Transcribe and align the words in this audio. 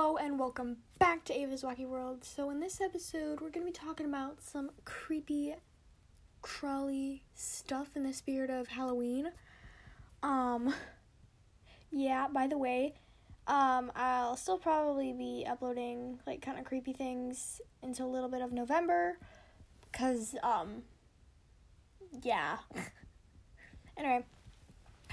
Hello 0.00 0.16
and 0.16 0.38
welcome 0.38 0.76
back 1.00 1.24
to 1.24 1.36
Ava's 1.36 1.64
Wacky 1.64 1.84
World. 1.84 2.22
So 2.22 2.50
in 2.50 2.60
this 2.60 2.80
episode, 2.80 3.40
we're 3.40 3.50
going 3.50 3.66
to 3.66 3.72
be 3.72 3.72
talking 3.72 4.06
about 4.06 4.40
some 4.40 4.70
creepy, 4.84 5.56
crawly 6.40 7.24
stuff 7.34 7.88
in 7.96 8.04
the 8.04 8.12
spirit 8.12 8.48
of 8.48 8.68
Halloween. 8.68 9.32
Um, 10.22 10.72
yeah. 11.90 12.28
By 12.28 12.46
the 12.46 12.56
way, 12.56 12.94
um, 13.48 13.90
I'll 13.96 14.36
still 14.36 14.56
probably 14.56 15.12
be 15.12 15.44
uploading 15.44 16.20
like 16.28 16.42
kind 16.42 16.60
of 16.60 16.64
creepy 16.64 16.92
things 16.92 17.60
into 17.82 18.04
a 18.04 18.06
little 18.06 18.28
bit 18.28 18.40
of 18.40 18.52
November, 18.52 19.18
cause 19.92 20.36
um, 20.44 20.82
yeah. 22.22 22.58
anyway, 23.96 24.24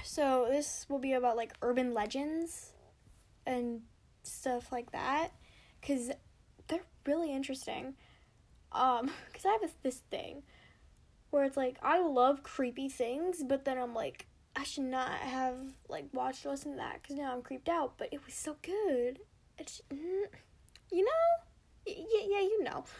so 0.04 0.46
this 0.48 0.86
will 0.88 1.00
be 1.00 1.12
about 1.12 1.36
like 1.36 1.54
urban 1.60 1.92
legends 1.92 2.70
and 3.44 3.80
stuff 4.26 4.72
like 4.72 4.92
that 4.92 5.28
because 5.80 6.10
they're 6.68 6.80
really 7.06 7.32
interesting. 7.32 7.94
Um 8.72 9.10
because 9.26 9.44
i 9.46 9.52
have 9.60 9.70
this 9.82 10.02
thing 10.10 10.42
where 11.30 11.44
it's 11.44 11.56
like 11.56 11.76
i 11.82 12.00
love 12.00 12.42
creepy 12.42 12.88
things 12.88 13.42
but 13.46 13.64
then 13.64 13.78
i'm 13.78 13.94
like 13.94 14.26
i 14.54 14.62
should 14.64 14.84
not 14.84 15.10
have 15.10 15.56
like 15.88 16.06
watched 16.12 16.46
or 16.46 16.50
listened 16.50 16.74
to 16.74 16.78
that 16.78 17.02
because 17.02 17.16
now 17.16 17.32
i'm 17.32 17.42
creeped 17.42 17.68
out 17.68 17.94
but 17.98 18.08
it 18.12 18.24
was 18.24 18.34
so 18.34 18.56
good. 18.62 19.18
It's 19.58 19.80
mm, 19.92 20.24
you 20.92 21.04
know? 21.04 21.10
Yeah 21.86 22.26
yeah 22.28 22.40
you 22.40 22.64
know. 22.64 22.84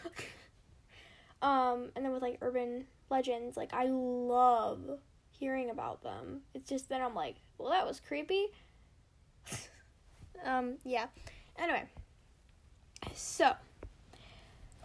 Um 1.39 1.91
and 1.95 2.03
then 2.03 2.11
with 2.11 2.23
like 2.23 2.39
urban 2.41 2.87
legends 3.11 3.55
like 3.55 3.71
i 3.73 3.85
love 3.85 4.99
hearing 5.29 5.69
about 5.69 6.01
them. 6.01 6.41
It's 6.55 6.67
just 6.67 6.89
that 6.89 7.01
i'm 7.01 7.13
like 7.13 7.35
well 7.57 7.71
that 7.71 7.85
was 7.85 7.99
creepy 7.99 8.47
um, 10.45 10.75
yeah. 10.83 11.07
Anyway, 11.57 11.83
so 13.13 13.53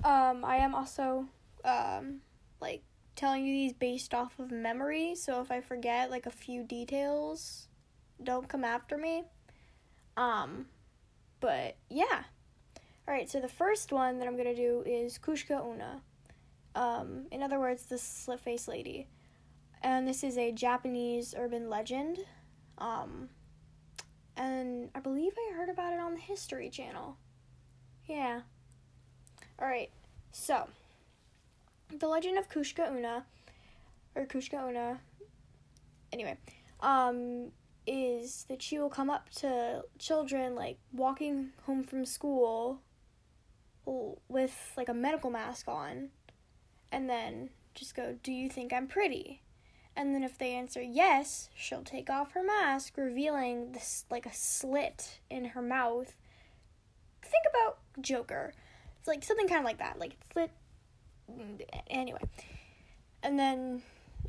um, 0.04 0.44
I 0.44 0.56
am 0.56 0.74
also 0.74 1.26
um, 1.64 2.20
like 2.60 2.82
telling 3.14 3.44
you 3.44 3.52
these 3.52 3.72
based 3.72 4.14
off 4.14 4.38
of 4.38 4.50
memory. 4.50 5.14
So 5.14 5.40
if 5.40 5.50
I 5.50 5.60
forget 5.60 6.10
like 6.10 6.26
a 6.26 6.30
few 6.30 6.64
details, 6.64 7.68
don't 8.22 8.48
come 8.48 8.64
after 8.64 8.96
me. 8.96 9.24
Um, 10.16 10.66
but 11.40 11.76
yeah. 11.88 12.24
All 13.06 13.14
right. 13.14 13.28
So 13.30 13.40
the 13.40 13.48
first 13.48 13.92
one 13.92 14.18
that 14.18 14.28
I'm 14.28 14.36
gonna 14.36 14.54
do 14.54 14.82
is 14.86 15.18
Kushka 15.18 15.64
Una. 15.64 16.00
Um, 16.74 17.26
in 17.30 17.42
other 17.42 17.58
words, 17.60 17.84
the 17.84 17.98
slit 17.98 18.40
face 18.40 18.66
lady, 18.66 19.06
and 19.82 20.08
this 20.08 20.24
is 20.24 20.38
a 20.38 20.52
Japanese 20.52 21.34
urban 21.36 21.68
legend. 21.68 22.18
Um, 22.78 23.28
and 24.36 24.90
I 24.94 25.00
believe 25.00 25.32
I 25.36 25.54
heard 25.54 25.68
about 25.68 25.92
it 25.92 26.00
on 26.00 26.14
the 26.14 26.20
History 26.20 26.70
Channel. 26.70 27.16
Yeah. 28.06 28.40
Alright, 29.60 29.90
so 30.32 30.68
the 31.98 32.08
legend 32.08 32.38
of 32.38 32.48
Kushka 32.48 32.90
Una, 32.90 33.24
or 34.14 34.24
Kushka 34.26 34.68
Una, 34.68 35.00
anyway, 36.12 36.36
um, 36.80 37.52
is 37.86 38.44
that 38.48 38.62
she 38.62 38.78
will 38.78 38.88
come 38.90 39.10
up 39.10 39.28
to 39.30 39.84
children 39.98 40.54
like 40.54 40.78
walking 40.92 41.50
home 41.64 41.82
from 41.84 42.04
school 42.04 42.80
with 44.28 44.72
like 44.76 44.88
a 44.88 44.94
medical 44.94 45.30
mask 45.30 45.68
on 45.68 46.10
and 46.90 47.08
then 47.08 47.50
just 47.74 47.94
go, 47.94 48.16
Do 48.22 48.32
you 48.32 48.48
think 48.48 48.72
I'm 48.72 48.86
pretty? 48.86 49.42
And 49.94 50.14
then 50.14 50.22
if 50.22 50.38
they 50.38 50.54
answer 50.54 50.80
yes, 50.80 51.50
she'll 51.54 51.82
take 51.82 52.08
off 52.08 52.32
her 52.32 52.42
mask, 52.42 52.96
revealing 52.96 53.72
this 53.72 54.04
like 54.10 54.26
a 54.26 54.32
slit 54.32 55.20
in 55.28 55.46
her 55.46 55.62
mouth. 55.62 56.14
Think 57.22 57.44
about 57.50 57.78
Joker. 58.00 58.54
It's 58.98 59.08
like 59.08 59.22
something 59.22 59.48
kind 59.48 59.60
of 59.60 59.64
like 59.64 59.78
that, 59.78 59.98
like 59.98 60.16
slit. 60.32 60.50
Anyway, 61.88 62.20
and 63.22 63.38
then 63.38 63.82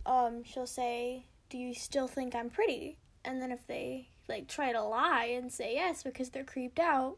um, 0.06 0.44
she'll 0.44 0.68
say, 0.68 1.26
"Do 1.50 1.58
you 1.58 1.74
still 1.74 2.08
think 2.08 2.36
I'm 2.36 2.50
pretty?" 2.50 2.98
And 3.26 3.42
then 3.42 3.52
if 3.52 3.66
they 3.68 4.10
like 4.28 4.48
try 4.48 4.72
to 4.72 4.82
lie 4.84 5.26
and 5.26 5.52
say 5.52 5.76
yes 5.76 6.04
because 6.04 6.30
they're 6.30 6.44
creeped 6.44 6.80
out, 6.80 7.18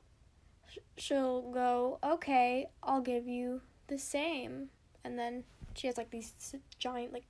she'll 0.97 1.41
go, 1.51 1.99
"Okay, 2.03 2.67
I'll 2.83 3.01
give 3.01 3.27
you 3.27 3.61
the 3.87 3.97
same." 3.97 4.69
And 5.03 5.19
then 5.19 5.43
she 5.75 5.87
has 5.87 5.97
like 5.97 6.09
these 6.09 6.33
giant, 6.79 7.13
like 7.13 7.25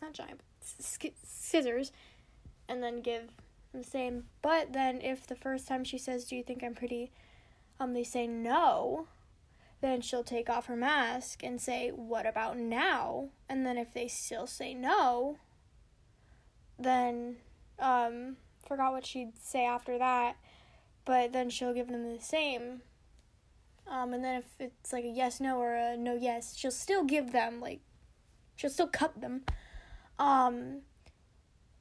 not 0.00 0.12
giant, 0.12 0.40
scissors 0.60 1.92
and 2.68 2.82
then 2.82 3.00
give 3.00 3.24
the 3.74 3.84
same. 3.84 4.24
But 4.42 4.72
then 4.72 5.00
if 5.00 5.26
the 5.26 5.34
first 5.34 5.66
time 5.66 5.84
she 5.84 5.98
says, 5.98 6.24
"Do 6.24 6.36
you 6.36 6.42
think 6.42 6.62
I'm 6.62 6.74
pretty?" 6.74 7.10
um 7.78 7.94
they 7.94 8.04
say 8.04 8.26
no, 8.26 9.08
then 9.80 10.00
she'll 10.00 10.24
take 10.24 10.48
off 10.50 10.66
her 10.66 10.76
mask 10.76 11.42
and 11.42 11.60
say, 11.60 11.90
"What 11.90 12.26
about 12.26 12.56
now?" 12.56 13.30
And 13.48 13.66
then 13.66 13.76
if 13.78 13.92
they 13.92 14.08
still 14.08 14.46
say 14.46 14.74
no, 14.74 15.38
then 16.78 17.36
um 17.78 18.36
forgot 18.66 18.92
what 18.92 19.06
she'd 19.06 19.38
say 19.38 19.64
after 19.64 19.98
that, 19.98 20.36
but 21.04 21.32
then 21.32 21.50
she'll 21.50 21.74
give 21.74 21.88
them 21.88 22.08
the 22.14 22.22
same. 22.22 22.82
Um 23.86 24.12
and 24.14 24.24
then 24.24 24.36
if 24.42 24.46
it's 24.60 24.92
like 24.92 25.04
a 25.04 25.08
yes 25.08 25.40
no 25.40 25.58
or 25.58 25.74
a 25.74 25.96
no 25.96 26.14
yes, 26.14 26.56
she'll 26.56 26.70
still 26.70 27.04
give 27.04 27.32
them 27.32 27.60
like 27.60 27.80
she'll 28.56 28.70
still 28.70 28.86
cut 28.88 29.20
them. 29.20 29.42
Um, 30.20 30.82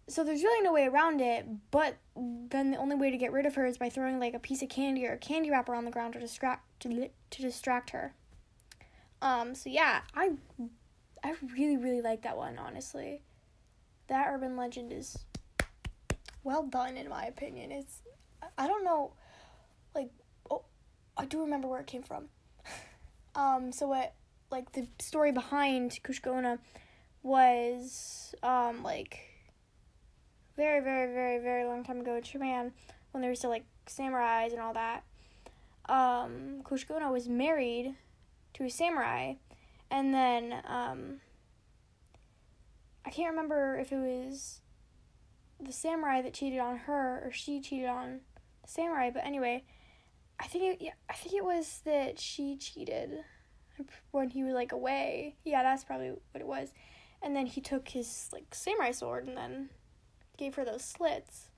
so 0.07 0.23
there's 0.23 0.41
really 0.41 0.63
no 0.63 0.73
way 0.73 0.85
around 0.85 1.21
it, 1.21 1.45
but 1.69 1.97
then 2.15 2.71
the 2.71 2.77
only 2.77 2.95
way 2.95 3.11
to 3.11 3.17
get 3.17 3.31
rid 3.31 3.45
of 3.45 3.53
her 3.55 3.65
is 3.65 3.77
by 3.77 3.89
throwing 3.89 4.19
like 4.19 4.33
a 4.33 4.39
piece 4.39 4.63
of 4.63 4.69
candy 4.69 5.05
or 5.05 5.13
a 5.13 5.17
candy 5.17 5.51
wrapper 5.51 5.75
on 5.75 5.85
the 5.85 5.91
ground 5.91 6.13
to 6.13 6.19
distract 6.19 6.63
to, 6.81 7.09
to 7.29 7.41
distract 7.41 7.91
her. 7.91 8.13
Um, 9.21 9.53
so 9.53 9.69
yeah, 9.69 10.01
I 10.15 10.31
I 11.23 11.35
really 11.53 11.77
really 11.77 12.01
like 12.01 12.23
that 12.23 12.37
one 12.37 12.57
honestly. 12.57 13.21
That 14.07 14.27
urban 14.29 14.55
legend 14.57 14.93
is 14.93 15.19
well 16.43 16.63
done 16.63 16.97
in 16.97 17.09
my 17.09 17.25
opinion. 17.25 17.71
It's 17.71 18.01
I 18.57 18.67
don't 18.67 18.85
know 18.85 19.11
like 19.93 20.09
oh 20.49 20.63
I 21.17 21.25
do 21.25 21.41
remember 21.41 21.67
where 21.67 21.81
it 21.81 21.87
came 21.87 22.03
from. 22.03 22.29
um, 23.35 23.71
so 23.73 23.87
what 23.87 24.13
like 24.49 24.71
the 24.71 24.87
story 24.97 25.33
behind 25.33 25.99
Kushka 26.03 26.35
Una 26.35 26.57
was 27.23 28.33
um 28.43 28.81
like 28.83 29.19
very 30.55 30.81
very 30.81 31.13
very 31.13 31.39
very 31.39 31.65
long 31.65 31.83
time 31.83 31.99
ago 31.99 32.15
in 32.15 32.23
Japan 32.23 32.71
when 33.11 33.21
there 33.21 33.29
was 33.29 33.39
still 33.39 33.49
like 33.49 33.65
samurais 33.87 34.51
and 34.51 34.61
all 34.61 34.73
that. 34.73 35.03
Um, 35.87 36.61
was 37.11 37.27
married 37.27 37.95
to 38.53 38.63
a 38.63 38.69
samurai, 38.69 39.33
and 39.89 40.13
then 40.13 40.53
um, 40.67 41.19
I 43.05 43.09
can't 43.09 43.31
remember 43.31 43.77
if 43.79 43.91
it 43.91 43.97
was 43.97 44.61
the 45.59 45.71
samurai 45.71 46.21
that 46.21 46.33
cheated 46.33 46.59
on 46.59 46.77
her 46.77 47.23
or 47.25 47.31
she 47.31 47.59
cheated 47.59 47.89
on 47.89 48.19
the 48.61 48.69
samurai. 48.69 49.09
But 49.09 49.25
anyway, 49.25 49.63
I 50.39 50.45
think 50.45 50.75
it, 50.75 50.85
yeah, 50.85 50.91
I 51.09 51.13
think 51.13 51.33
it 51.33 51.43
was 51.43 51.81
that 51.85 52.19
she 52.19 52.55
cheated 52.55 53.23
when 54.11 54.29
he 54.29 54.43
was 54.43 54.53
like 54.53 54.71
away. 54.71 55.35
Yeah, 55.43 55.63
that's 55.63 55.83
probably 55.83 56.09
what 56.09 56.41
it 56.41 56.47
was 56.47 56.71
and 57.21 57.35
then 57.35 57.45
he 57.45 57.61
took 57.61 57.89
his 57.89 58.29
like 58.31 58.53
samurai 58.53 58.91
sword 58.91 59.27
and 59.27 59.37
then 59.37 59.69
gave 60.37 60.55
her 60.55 60.65
those 60.65 60.83
slits. 60.83 61.49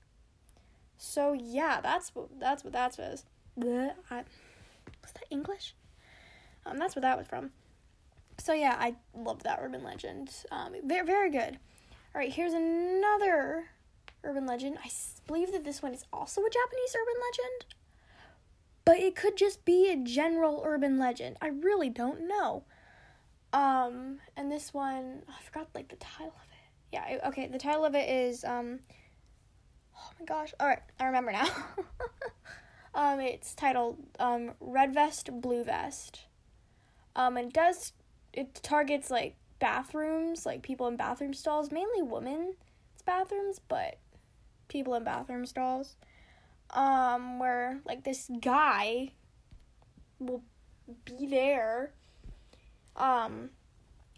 So 0.96 1.32
yeah, 1.32 1.80
that's 1.82 2.14
what 2.14 2.28
that's 2.38 2.64
what 2.64 2.72
that 2.72 2.96
was. 2.98 3.24
Bleh, 3.58 3.92
was 4.10 5.12
that 5.12 5.24
English? 5.30 5.74
Um, 6.64 6.78
that's 6.78 6.96
what 6.96 7.02
that 7.02 7.18
was 7.18 7.26
from. 7.26 7.50
So 8.38 8.52
yeah, 8.52 8.76
I 8.78 8.96
love 9.14 9.42
that 9.42 9.58
urban 9.60 9.84
legend. 9.84 10.30
Um, 10.50 10.74
very 10.84 11.06
very 11.06 11.30
good. 11.30 11.58
All 12.14 12.20
right, 12.20 12.32
here's 12.32 12.52
another 12.52 13.64
urban 14.24 14.46
legend. 14.46 14.78
I 14.84 14.90
believe 15.26 15.52
that 15.52 15.64
this 15.64 15.82
one 15.82 15.94
is 15.94 16.04
also 16.12 16.40
a 16.42 16.50
Japanese 16.50 16.96
urban 17.00 17.22
legend, 17.30 17.74
but 18.84 18.98
it 18.98 19.16
could 19.16 19.36
just 19.36 19.64
be 19.64 19.90
a 19.90 19.96
general 19.96 20.62
urban 20.64 20.98
legend. 20.98 21.36
I 21.40 21.48
really 21.48 21.88
don't 21.88 22.26
know. 22.28 22.64
Um, 23.52 24.18
and 24.36 24.50
this 24.50 24.72
one, 24.72 25.22
oh, 25.28 25.34
I 25.38 25.42
forgot 25.42 25.68
like 25.74 25.88
the 25.88 25.96
title 25.96 26.34
of 26.34 26.48
it. 26.50 26.92
Yeah, 26.92 27.28
okay, 27.28 27.48
the 27.48 27.58
title 27.58 27.84
of 27.84 27.94
it 27.94 28.08
is 28.08 28.44
um 28.44 28.80
Oh 29.96 30.10
my 30.18 30.24
gosh. 30.26 30.52
All 30.58 30.66
right, 30.66 30.82
I 30.98 31.06
remember 31.06 31.32
now. 31.32 31.48
um 32.94 33.20
it's 33.20 33.54
titled 33.54 33.98
um 34.18 34.52
Red 34.60 34.94
Vest 34.94 35.30
Blue 35.40 35.64
Vest. 35.64 36.26
Um 37.14 37.36
and 37.36 37.48
it 37.48 37.52
does 37.52 37.92
it 38.32 38.54
targets 38.62 39.10
like 39.10 39.36
bathrooms, 39.58 40.46
like 40.46 40.62
people 40.62 40.88
in 40.88 40.96
bathroom 40.96 41.34
stalls, 41.34 41.70
mainly 41.70 42.02
women's 42.02 42.56
bathrooms, 43.04 43.60
but 43.68 43.98
people 44.68 44.94
in 44.94 45.04
bathroom 45.04 45.44
stalls. 45.44 45.96
Um 46.70 47.38
where 47.38 47.80
like 47.84 48.04
this 48.04 48.30
guy 48.40 49.12
will 50.18 50.42
be 51.04 51.26
there 51.26 51.92
um, 52.96 53.50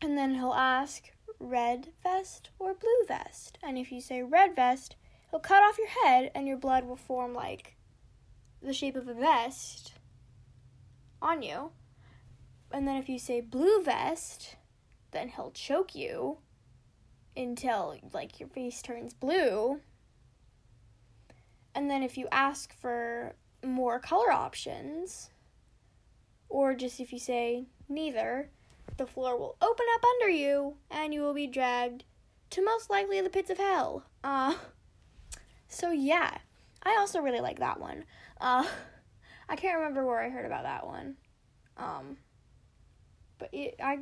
and 0.01 0.17
then 0.19 0.35
he'll 0.35 0.53
ask 0.53 1.11
red 1.39 1.89
vest 2.03 2.51
or 2.59 2.75
blue 2.75 3.05
vest. 3.07 3.59
And 3.63 3.79
if 3.79 3.93
you 3.93 4.01
say 4.01 4.23
red 4.23 4.55
vest, 4.57 4.97
he'll 5.31 5.41
cut 5.41 5.63
off 5.63 5.79
your 5.79 5.89
head 6.05 6.31
and 6.35 6.47
your 6.47 6.57
blood 6.57 6.85
will 6.85 6.97
form 6.97 7.35
like 7.35 7.77
the 8.63 8.73
shape 8.73 8.97
of 8.97 9.09
a 9.09 9.15
vest. 9.15 9.93
on 11.21 11.43
you. 11.43 11.71
And 12.71 12.87
then 12.87 12.97
if 12.97 13.09
you 13.09 13.19
say 13.19 13.41
blue 13.41 13.83
vest, 13.83 14.57
then 15.13 15.29
he'll 15.29 15.51
choke 15.53 15.95
you 15.95 16.39
until 17.37 17.97
like 18.13 18.39
your 18.39 18.49
face 18.49 18.83
turns 18.83 19.15
blue. 19.15 19.81
And 21.75 21.91
then 21.91 22.03
if 22.03 22.17
you 22.17 22.29
ask 22.31 22.73
for 22.75 23.35
more 23.65 23.99
color 23.99 24.31
options, 24.31 25.31
or 26.49 26.75
just 26.75 27.01
if 27.01 27.13
you 27.13 27.19
say 27.19 27.67
neither, 27.89 28.51
the 28.97 29.07
floor 29.07 29.37
will 29.37 29.57
open 29.61 29.87
up 29.95 30.03
under 30.05 30.29
you 30.29 30.77
and 30.91 31.13
you 31.13 31.21
will 31.21 31.35
be 31.35 31.47
dragged 31.47 32.05
to 32.51 32.65
most 32.65 32.91
likely 32.91 33.21
the 33.21 33.31
pits 33.31 33.51
of 33.51 33.59
hell. 33.59 34.05
Uh 34.23 34.55
so 35.69 35.91
yeah, 35.91 36.39
I 36.83 36.97
also 36.99 37.21
really 37.21 37.41
like 37.41 37.59
that 37.59 37.81
one. 37.81 38.05
Uh 38.41 38.65
I 39.49 39.57
can't 39.57 39.79
remember 39.79 40.07
where 40.07 40.23
I 40.23 40.31
heard 40.31 40.47
about 40.47 40.65
that 40.65 40.87
one. 40.87 41.17
Um 41.77 42.19
but 43.39 43.51
it 43.53 43.77
I 43.83 44.01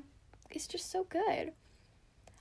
it's 0.51 0.67
just 0.67 0.91
so 0.91 1.05
good. 1.05 1.53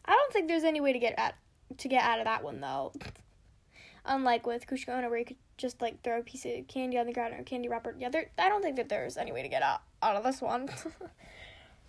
I 0.05 0.11
don't 0.11 0.33
think 0.33 0.47
there's 0.47 0.63
any 0.63 0.81
way 0.81 0.93
to 0.93 0.99
get 0.99 1.15
at 1.17 1.35
to 1.77 1.87
get 1.87 2.03
out 2.03 2.19
of 2.19 2.25
that 2.25 2.43
one 2.43 2.59
though. 2.59 2.93
Unlike 4.03 4.47
with 4.47 4.65
Kushika 4.65 4.97
Onna, 4.97 5.09
where 5.09 5.19
you 5.19 5.25
could 5.25 5.37
just 5.57 5.81
like 5.81 6.01
throw 6.01 6.19
a 6.19 6.23
piece 6.23 6.45
of 6.45 6.67
candy 6.67 6.97
on 6.97 7.05
the 7.05 7.13
ground 7.13 7.35
or 7.37 7.43
candy 7.43 7.69
wrapper. 7.69 7.95
Yeah, 7.97 8.09
there. 8.09 8.31
I 8.37 8.49
don't 8.49 8.63
think 8.63 8.75
that 8.77 8.89
there's 8.89 9.15
any 9.15 9.31
way 9.31 9.43
to 9.43 9.47
get 9.47 9.61
out 9.61 9.81
out 10.01 10.15
of 10.15 10.23
this 10.23 10.41
one. 10.41 10.69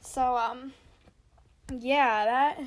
so 0.03 0.37
um, 0.37 0.73
yeah, 1.71 2.25
that 2.25 2.61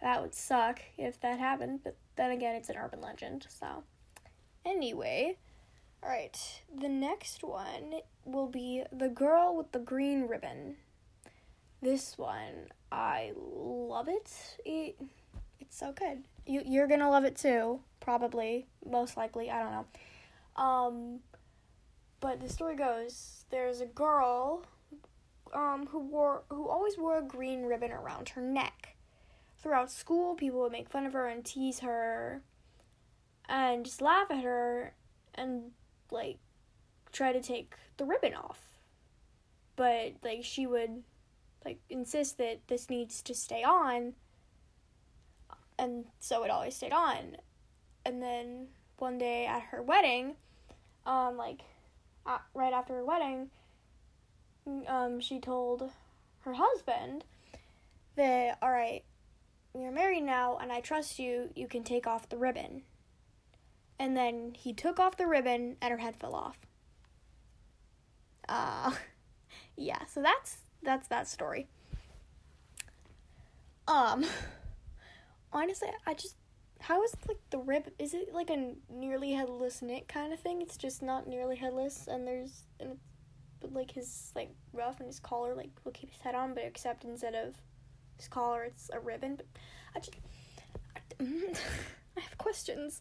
that 0.00 0.22
would 0.22 0.34
suck 0.34 0.80
if 0.96 1.20
that 1.20 1.38
happened. 1.38 1.80
But 1.84 1.96
then 2.16 2.30
again, 2.30 2.54
it's 2.54 2.68
an 2.68 2.76
urban 2.76 3.00
legend. 3.00 3.46
So 3.48 3.84
anyway, 4.64 5.36
all 6.02 6.08
right. 6.08 6.36
The 6.74 6.88
next 6.88 7.42
one 7.42 8.00
will 8.24 8.48
be 8.48 8.84
the 8.92 9.08
girl 9.08 9.56
with 9.56 9.72
the 9.72 9.78
green 9.78 10.26
ribbon. 10.28 10.76
This 11.80 12.18
one, 12.18 12.70
I 12.90 13.32
love 13.36 14.08
it. 14.08 14.30
It 14.64 14.96
it's 15.60 15.76
so 15.76 15.92
good. 15.92 16.24
You 16.46 16.62
you're 16.64 16.86
gonna 16.88 17.10
love 17.10 17.24
it 17.24 17.36
too, 17.36 17.80
probably, 18.00 18.66
most 18.88 19.16
likely. 19.16 19.50
I 19.50 19.62
don't 19.62 19.72
know. 19.72 20.62
Um, 20.62 21.20
but 22.20 22.40
the 22.40 22.48
story 22.48 22.74
goes 22.74 23.44
there's 23.50 23.80
a 23.80 23.86
girl 23.86 24.64
um, 25.54 25.86
who 25.90 25.98
wore 25.98 26.42
who 26.50 26.68
always 26.68 26.96
wore 26.98 27.18
a 27.18 27.22
green 27.22 27.64
ribbon 27.64 27.92
around 27.92 28.30
her 28.30 28.42
neck. 28.42 28.96
Throughout 29.60 29.90
school, 29.90 30.34
people 30.34 30.60
would 30.60 30.72
make 30.72 30.88
fun 30.88 31.04
of 31.04 31.12
her 31.14 31.26
and 31.26 31.44
tease 31.44 31.80
her 31.80 32.42
and 33.48 33.84
just 33.84 34.00
laugh 34.00 34.30
at 34.30 34.44
her 34.44 34.94
and 35.34 35.72
like 36.10 36.38
try 37.12 37.32
to 37.32 37.40
take 37.40 37.74
the 37.96 38.04
ribbon 38.04 38.34
off. 38.34 38.60
But 39.76 40.14
like 40.22 40.44
she 40.44 40.66
would 40.66 41.02
like 41.64 41.80
insist 41.90 42.38
that 42.38 42.60
this 42.68 42.88
needs 42.88 43.20
to 43.22 43.34
stay 43.34 43.64
on 43.64 44.14
and 45.78 46.04
so 46.18 46.42
it 46.44 46.50
always 46.50 46.74
stayed 46.74 46.92
on. 46.92 47.36
And 48.04 48.22
then 48.22 48.68
one 48.98 49.18
day 49.18 49.46
at 49.46 49.62
her 49.62 49.82
wedding, 49.82 50.34
um, 51.06 51.36
like 51.36 51.60
uh, 52.26 52.38
right 52.54 52.72
after 52.72 52.94
her 52.94 53.04
wedding, 53.04 53.50
um, 54.86 55.20
she 55.20 55.40
told 55.40 55.90
her 56.40 56.54
husband 56.54 57.24
that, 58.16 58.58
all 58.62 58.70
right, 58.70 59.02
we're 59.72 59.90
married 59.92 60.22
now 60.22 60.56
and 60.56 60.72
I 60.72 60.80
trust 60.80 61.18
you, 61.18 61.50
you 61.54 61.68
can 61.68 61.84
take 61.84 62.06
off 62.06 62.28
the 62.28 62.36
ribbon. 62.36 62.82
And 63.98 64.16
then 64.16 64.52
he 64.56 64.72
took 64.72 64.98
off 65.00 65.16
the 65.16 65.26
ribbon 65.26 65.76
and 65.80 65.90
her 65.90 65.98
head 65.98 66.16
fell 66.16 66.34
off. 66.34 66.58
Uh, 68.48 68.92
yeah, 69.76 70.04
so 70.06 70.22
that's 70.22 70.58
that's 70.82 71.08
that 71.08 71.26
story. 71.26 71.66
Um, 73.88 74.24
honestly, 75.52 75.88
I 76.06 76.14
just 76.14 76.36
how 76.80 77.02
is 77.02 77.14
like 77.26 77.38
the 77.50 77.58
rib? 77.58 77.90
Is 77.98 78.14
it 78.14 78.32
like 78.32 78.50
a 78.50 78.74
Nearly 78.88 79.32
Headless 79.32 79.82
Nick 79.82 80.08
kind 80.08 80.32
of 80.32 80.40
thing? 80.40 80.62
It's 80.62 80.76
just 80.76 81.02
not 81.02 81.26
nearly 81.26 81.56
headless, 81.56 82.06
and 82.06 82.26
there's 82.26 82.62
and 82.78 82.92
it's, 82.92 83.02
but 83.60 83.72
like 83.72 83.90
his 83.90 84.32
like 84.34 84.50
ruff 84.72 85.00
and 85.00 85.06
his 85.06 85.20
collar 85.20 85.54
like 85.54 85.70
will 85.84 85.92
keep 85.92 86.10
his 86.10 86.20
head 86.20 86.34
on, 86.34 86.54
but 86.54 86.64
except 86.64 87.04
instead 87.04 87.34
of 87.34 87.54
his 88.16 88.28
collar, 88.28 88.64
it's 88.64 88.90
a 88.92 89.00
ribbon. 89.00 89.36
But 89.36 89.46
I 89.94 89.98
just 90.00 90.16
I, 92.16 92.20
have 92.20 92.38
questions. 92.38 93.00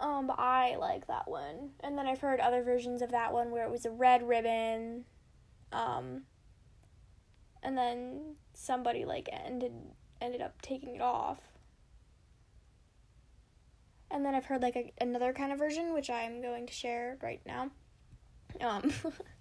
Um, 0.00 0.28
but 0.28 0.38
I 0.38 0.76
like 0.76 1.08
that 1.08 1.28
one, 1.28 1.70
and 1.80 1.98
then 1.98 2.06
I've 2.06 2.20
heard 2.20 2.38
other 2.38 2.62
versions 2.62 3.02
of 3.02 3.10
that 3.10 3.32
one 3.32 3.50
where 3.50 3.64
it 3.64 3.70
was 3.70 3.84
a 3.84 3.90
red 3.90 4.22
ribbon, 4.22 5.04
um, 5.72 6.22
and 7.64 7.76
then 7.76 8.36
somebody 8.54 9.04
like 9.04 9.28
ended 9.32 9.72
ended 10.20 10.40
up 10.40 10.60
taking 10.62 10.94
it 10.96 11.02
off 11.02 11.38
and 14.10 14.24
then 14.24 14.34
I've 14.34 14.46
heard 14.46 14.62
like 14.62 14.76
a, 14.76 14.92
another 15.00 15.32
kind 15.32 15.52
of 15.52 15.58
version, 15.58 15.92
which 15.92 16.10
I'm 16.10 16.40
going 16.40 16.66
to 16.66 16.72
share 16.72 17.18
right 17.22 17.40
now. 17.46 17.70
Um, 18.60 18.92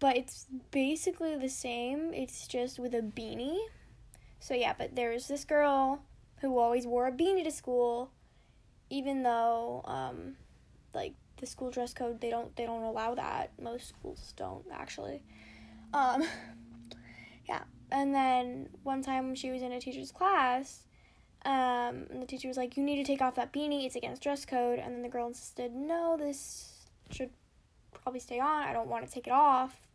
but 0.00 0.16
it's 0.16 0.46
basically 0.70 1.36
the 1.36 1.48
same. 1.48 2.12
It's 2.12 2.48
just 2.48 2.78
with 2.78 2.94
a 2.94 3.02
beanie. 3.02 3.58
So 4.40 4.54
yeah, 4.54 4.74
but 4.76 4.96
there's 4.96 5.28
this 5.28 5.44
girl 5.44 6.00
who 6.40 6.58
always 6.58 6.86
wore 6.86 7.06
a 7.06 7.12
beanie 7.12 7.44
to 7.44 7.50
school, 7.50 8.10
even 8.88 9.22
though 9.22 9.82
um, 9.84 10.36
like 10.94 11.14
the 11.36 11.46
school 11.46 11.70
dress 11.70 11.94
code 11.94 12.20
they 12.20 12.30
don't 12.30 12.54
they 12.56 12.66
don't 12.66 12.82
allow 12.82 13.14
that. 13.14 13.52
Most 13.60 13.88
schools 13.88 14.32
don't 14.36 14.64
actually. 14.72 15.22
Um, 15.92 16.24
yeah, 17.48 17.62
and 17.92 18.14
then 18.14 18.70
one 18.82 19.02
time 19.02 19.34
she 19.34 19.50
was 19.50 19.62
in 19.62 19.72
a 19.72 19.80
teacher's 19.80 20.10
class 20.10 20.86
um, 21.44 22.06
and 22.10 22.22
the 22.22 22.26
teacher 22.26 22.48
was 22.48 22.56
like, 22.56 22.76
"You 22.76 22.82
need 22.82 22.96
to 22.96 23.04
take 23.04 23.22
off 23.22 23.34
that 23.36 23.52
beanie. 23.52 23.86
It's 23.86 23.96
against 23.96 24.22
dress 24.22 24.44
code." 24.44 24.78
And 24.78 24.94
then 24.94 25.02
the 25.02 25.08
girl 25.08 25.26
insisted, 25.26 25.74
"No, 25.74 26.16
this 26.18 26.86
should 27.10 27.30
probably 27.92 28.20
stay 28.20 28.38
on. 28.40 28.62
I 28.62 28.72
don't 28.72 28.88
want 28.88 29.06
to 29.06 29.12
take 29.12 29.26
it 29.26 29.32
off." 29.32 29.89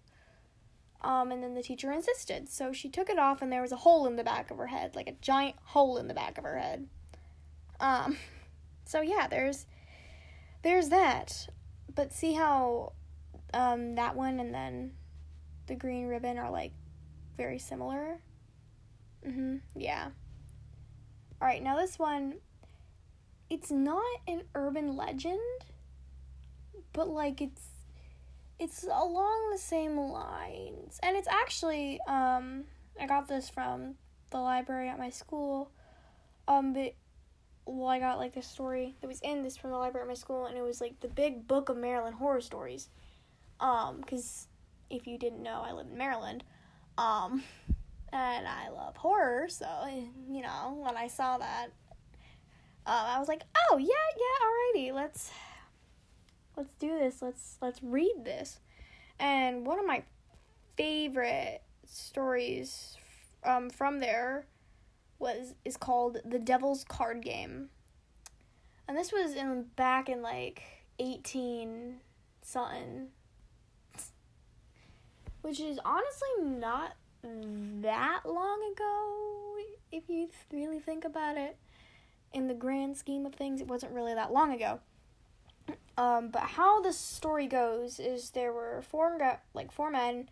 Um, 1.06 1.32
and 1.32 1.44
then 1.44 1.54
the 1.54 1.62
teacher 1.62 1.92
insisted, 1.92 2.50
so 2.50 2.74
she 2.74 2.90
took 2.90 3.12
it 3.12 3.20
off, 3.20 3.44
and 3.44 3.52
there 3.52 3.62
was 3.62 3.72
a 3.72 3.76
hole 3.76 4.08
in 4.08 4.16
the 4.16 4.24
back 4.24 4.50
of 4.50 4.58
her 4.58 4.66
head, 4.66 4.96
like 4.96 5.08
a 5.08 5.12
giant 5.22 5.56
hole 5.62 5.98
in 5.98 6.08
the 6.08 6.16
back 6.16 6.40
of 6.40 6.44
her 6.44 6.58
head. 6.58 6.88
Um, 7.80 8.18
so 8.86 9.02
yeah, 9.02 9.28
there's 9.28 9.68
there's 10.64 10.90
that. 10.90 11.48
But 11.94 12.12
see 12.12 12.34
how 12.34 12.94
um 13.54 13.94
that 13.96 14.16
one 14.16 14.40
and 14.40 14.52
then 14.52 14.94
the 15.68 15.76
green 15.76 16.08
ribbon 16.08 16.40
are 16.40 16.50
like 16.50 16.72
very 17.38 17.60
similar. 17.60 18.18
Mhm. 19.24 19.62
Yeah. 19.76 20.08
All 21.40 21.48
right, 21.48 21.62
now 21.62 21.78
this 21.78 22.00
one, 22.00 22.38
it's 23.48 23.70
not 23.70 24.04
an 24.28 24.42
urban 24.56 24.96
legend, 24.96 25.40
but 26.94 27.08
like 27.10 27.42
it's 27.42 27.62
it's 28.60 28.84
along 28.84 29.52
the 29.52 29.58
same 29.58 29.98
lines, 29.98 31.00
and 31.04 31.18
it's 31.18 31.28
actually 31.28 32.00
um 32.08 32.64
I 33.00 33.08
got 33.08 33.28
this 33.28 33.50
from 33.50 33.96
the 34.30 34.40
library 34.40 34.90
at 34.90 34.98
my 34.98 35.10
school, 35.10 35.72
um 36.48 36.74
but 36.74 36.94
well 37.66 37.88
I 37.88 38.00
got 38.00 38.18
like 38.18 38.34
this 38.34 38.48
story 38.48 38.96
that 39.02 39.08
was 39.08 39.22
in 39.22 39.42
this 39.42 39.58
from 39.58 39.72
the 39.72 39.78
library 39.78 40.06
at 40.06 40.08
my 40.10 40.14
school, 40.16 40.46
and 40.46 40.58
it 40.58 40.62
was 40.62 40.80
like 40.82 41.00
the 41.02 41.08
Big 41.08 41.48
Book 41.48 41.70
of 41.70 41.78
Maryland 41.78 42.16
horror 42.16 42.42
stories, 42.42 42.90
um 43.60 43.98
because 44.02 44.48
if 44.90 45.08
you 45.08 45.18
didn't 45.18 45.42
know, 45.44 45.64
I 45.66 45.72
live 45.74 45.88
in 45.88 45.98
Maryland, 45.98 46.44
um 46.98 47.44
and 48.14 48.48
I 48.48 48.70
love 48.70 48.96
horror, 48.96 49.48
so 49.50 49.68
you 50.30 50.42
know 50.42 50.78
when 50.82 50.96
I 50.96 51.08
saw 51.08 51.38
that, 51.38 51.68
um, 52.86 53.06
I 53.06 53.20
was 53.20 53.28
like, 53.28 53.42
oh 53.70 53.78
yeah, 53.78 53.88
yeah, 53.88 54.92
alrighty, 54.92 54.94
let's 54.94 55.32
let's 56.58 56.74
do 56.76 56.98
this. 56.98 57.22
Let's 57.22 57.58
let's 57.62 57.82
read 57.84 58.24
this. 58.24 58.60
And 59.20 59.66
one 59.66 59.80
of 59.80 59.86
my 59.86 60.04
favorite 60.76 61.62
stories 61.86 62.98
um, 63.44 63.70
from 63.70 64.00
there 64.00 64.46
was 65.20 65.56
is 65.64 65.78
called 65.78 66.18
The 66.26 66.40
Devil's 66.40 66.84
Card 66.84 67.22
Game. 67.22 67.70
And 68.88 68.98
this 68.98 69.12
was 69.12 69.34
in 69.36 69.66
back 69.76 70.10
in 70.10 70.22
like 70.22 70.62
18 71.00 71.96
something. 72.42 73.08
Which 75.42 75.60
is 75.60 75.80
honestly 75.86 76.60
not 76.60 76.96
that 77.24 78.22
long 78.26 78.72
ago, 78.72 79.56
if 79.92 80.04
you 80.10 80.30
really 80.52 80.80
think 80.80 81.06
about 81.06 81.38
it. 81.38 81.58
In 82.34 82.48
the 82.48 82.54
grand 82.54 82.98
scheme 82.98 83.26
of 83.26 83.34
things, 83.34 83.62
it 83.62 83.68
wasn't 83.68 83.94
really 83.94 84.14
that 84.14 84.34
long 84.34 84.54
ago. 84.54 84.80
Um, 85.98 86.30
but 86.30 86.42
how 86.42 86.82
the 86.82 86.92
story 86.92 87.48
goes 87.48 88.00
is 88.00 88.32
there 88.32 88.52
were 88.52 88.84
four 88.90 89.18
like 89.54 89.72
four 89.72 89.90
men. 89.90 90.30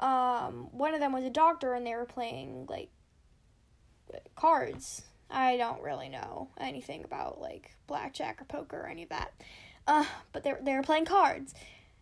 Um, 0.00 0.68
one 0.72 0.94
of 0.94 1.00
them 1.00 1.12
was 1.12 1.24
a 1.24 1.30
doctor, 1.30 1.74
and 1.74 1.86
they 1.86 1.94
were 1.94 2.06
playing 2.06 2.66
like 2.68 2.90
cards. 4.34 5.02
I 5.30 5.56
don't 5.56 5.82
really 5.82 6.08
know 6.08 6.48
anything 6.58 7.04
about 7.04 7.40
like 7.40 7.72
blackjack 7.86 8.40
or 8.40 8.44
poker 8.44 8.82
or 8.82 8.86
any 8.86 9.02
of 9.02 9.08
that. 9.10 9.32
Uh, 9.86 10.04
but 10.32 10.42
they 10.42 10.54
they 10.62 10.74
were 10.74 10.82
playing 10.82 11.04
cards 11.04 11.54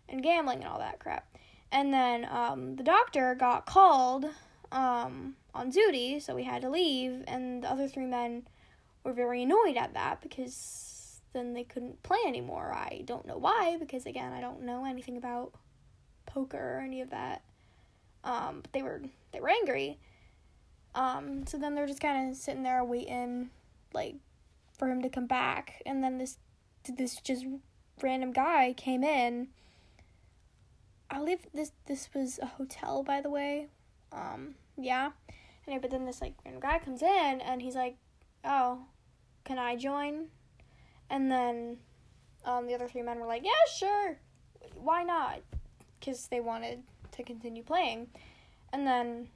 and 0.08 0.22
gambling 0.22 0.58
and 0.58 0.68
all 0.68 0.78
that 0.78 0.98
crap. 0.98 1.26
And 1.72 1.92
then 1.92 2.26
um, 2.30 2.76
the 2.76 2.84
doctor 2.84 3.34
got 3.34 3.66
called 3.66 4.26
um, 4.70 5.34
on 5.54 5.70
duty, 5.70 6.20
so 6.20 6.34
we 6.34 6.44
had 6.44 6.62
to 6.62 6.70
leave. 6.70 7.24
And 7.26 7.64
the 7.64 7.70
other 7.70 7.88
three 7.88 8.06
men 8.06 8.46
were 9.02 9.12
very 9.12 9.42
annoyed 9.42 9.76
at 9.76 9.94
that 9.94 10.20
because 10.20 10.93
then 11.34 11.52
they 11.52 11.64
couldn't 11.64 12.02
play 12.02 12.18
anymore. 12.26 12.72
I 12.74 13.02
don't 13.04 13.26
know 13.26 13.36
why, 13.36 13.76
because 13.78 14.06
again, 14.06 14.32
I 14.32 14.40
don't 14.40 14.62
know 14.62 14.86
anything 14.86 15.18
about 15.18 15.52
poker 16.24 16.78
or 16.78 16.80
any 16.80 17.02
of 17.02 17.10
that. 17.10 17.42
Um, 18.24 18.60
but 18.62 18.72
they 18.72 18.82
were 18.82 19.02
they 19.32 19.40
were 19.40 19.50
angry. 19.50 19.98
Um, 20.94 21.46
so 21.46 21.58
then 21.58 21.74
they're 21.74 21.86
just 21.86 22.00
kind 22.00 22.30
of 22.30 22.36
sitting 22.36 22.62
there 22.62 22.82
waiting, 22.84 23.50
like, 23.92 24.14
for 24.78 24.88
him 24.88 25.02
to 25.02 25.08
come 25.08 25.26
back. 25.26 25.82
And 25.84 26.02
then 26.02 26.18
this 26.18 26.38
this 26.88 27.16
just 27.20 27.44
random 28.02 28.32
guy 28.32 28.72
came 28.76 29.04
in. 29.04 29.48
I 31.10 31.18
believe 31.18 31.40
this 31.52 31.72
this 31.86 32.08
was 32.14 32.38
a 32.40 32.46
hotel, 32.46 33.02
by 33.02 33.20
the 33.20 33.30
way. 33.30 33.68
Um, 34.12 34.54
yeah. 34.78 35.10
Anyway, 35.66 35.80
but 35.82 35.90
then 35.90 36.06
this 36.06 36.20
like 36.20 36.34
random 36.44 36.62
guy 36.62 36.78
comes 36.78 37.02
in 37.02 37.40
and 37.40 37.60
he's 37.60 37.74
like, 37.74 37.96
"Oh, 38.44 38.86
can 39.44 39.58
I 39.58 39.76
join?" 39.76 40.28
And 41.10 41.30
then 41.30 41.78
um, 42.44 42.66
the 42.66 42.74
other 42.74 42.88
three 42.88 43.02
men 43.02 43.20
were 43.20 43.26
like, 43.26 43.44
"Yeah, 43.44 43.50
sure. 43.76 44.18
Why 44.74 45.02
not?" 45.02 45.40
Because 45.98 46.26
they 46.28 46.40
wanted 46.40 46.82
to 47.12 47.22
continue 47.22 47.62
playing. 47.62 48.08
And 48.72 48.86
then 48.86 49.28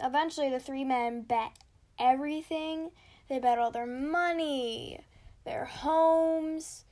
eventually 0.00 0.50
the 0.50 0.60
three 0.60 0.84
men 0.84 1.22
bet 1.22 1.52
everything. 1.98 2.90
They 3.28 3.38
bet 3.38 3.58
all 3.58 3.70
their 3.70 3.86
money, 3.86 5.00
their 5.44 5.64
homes, 5.64 6.84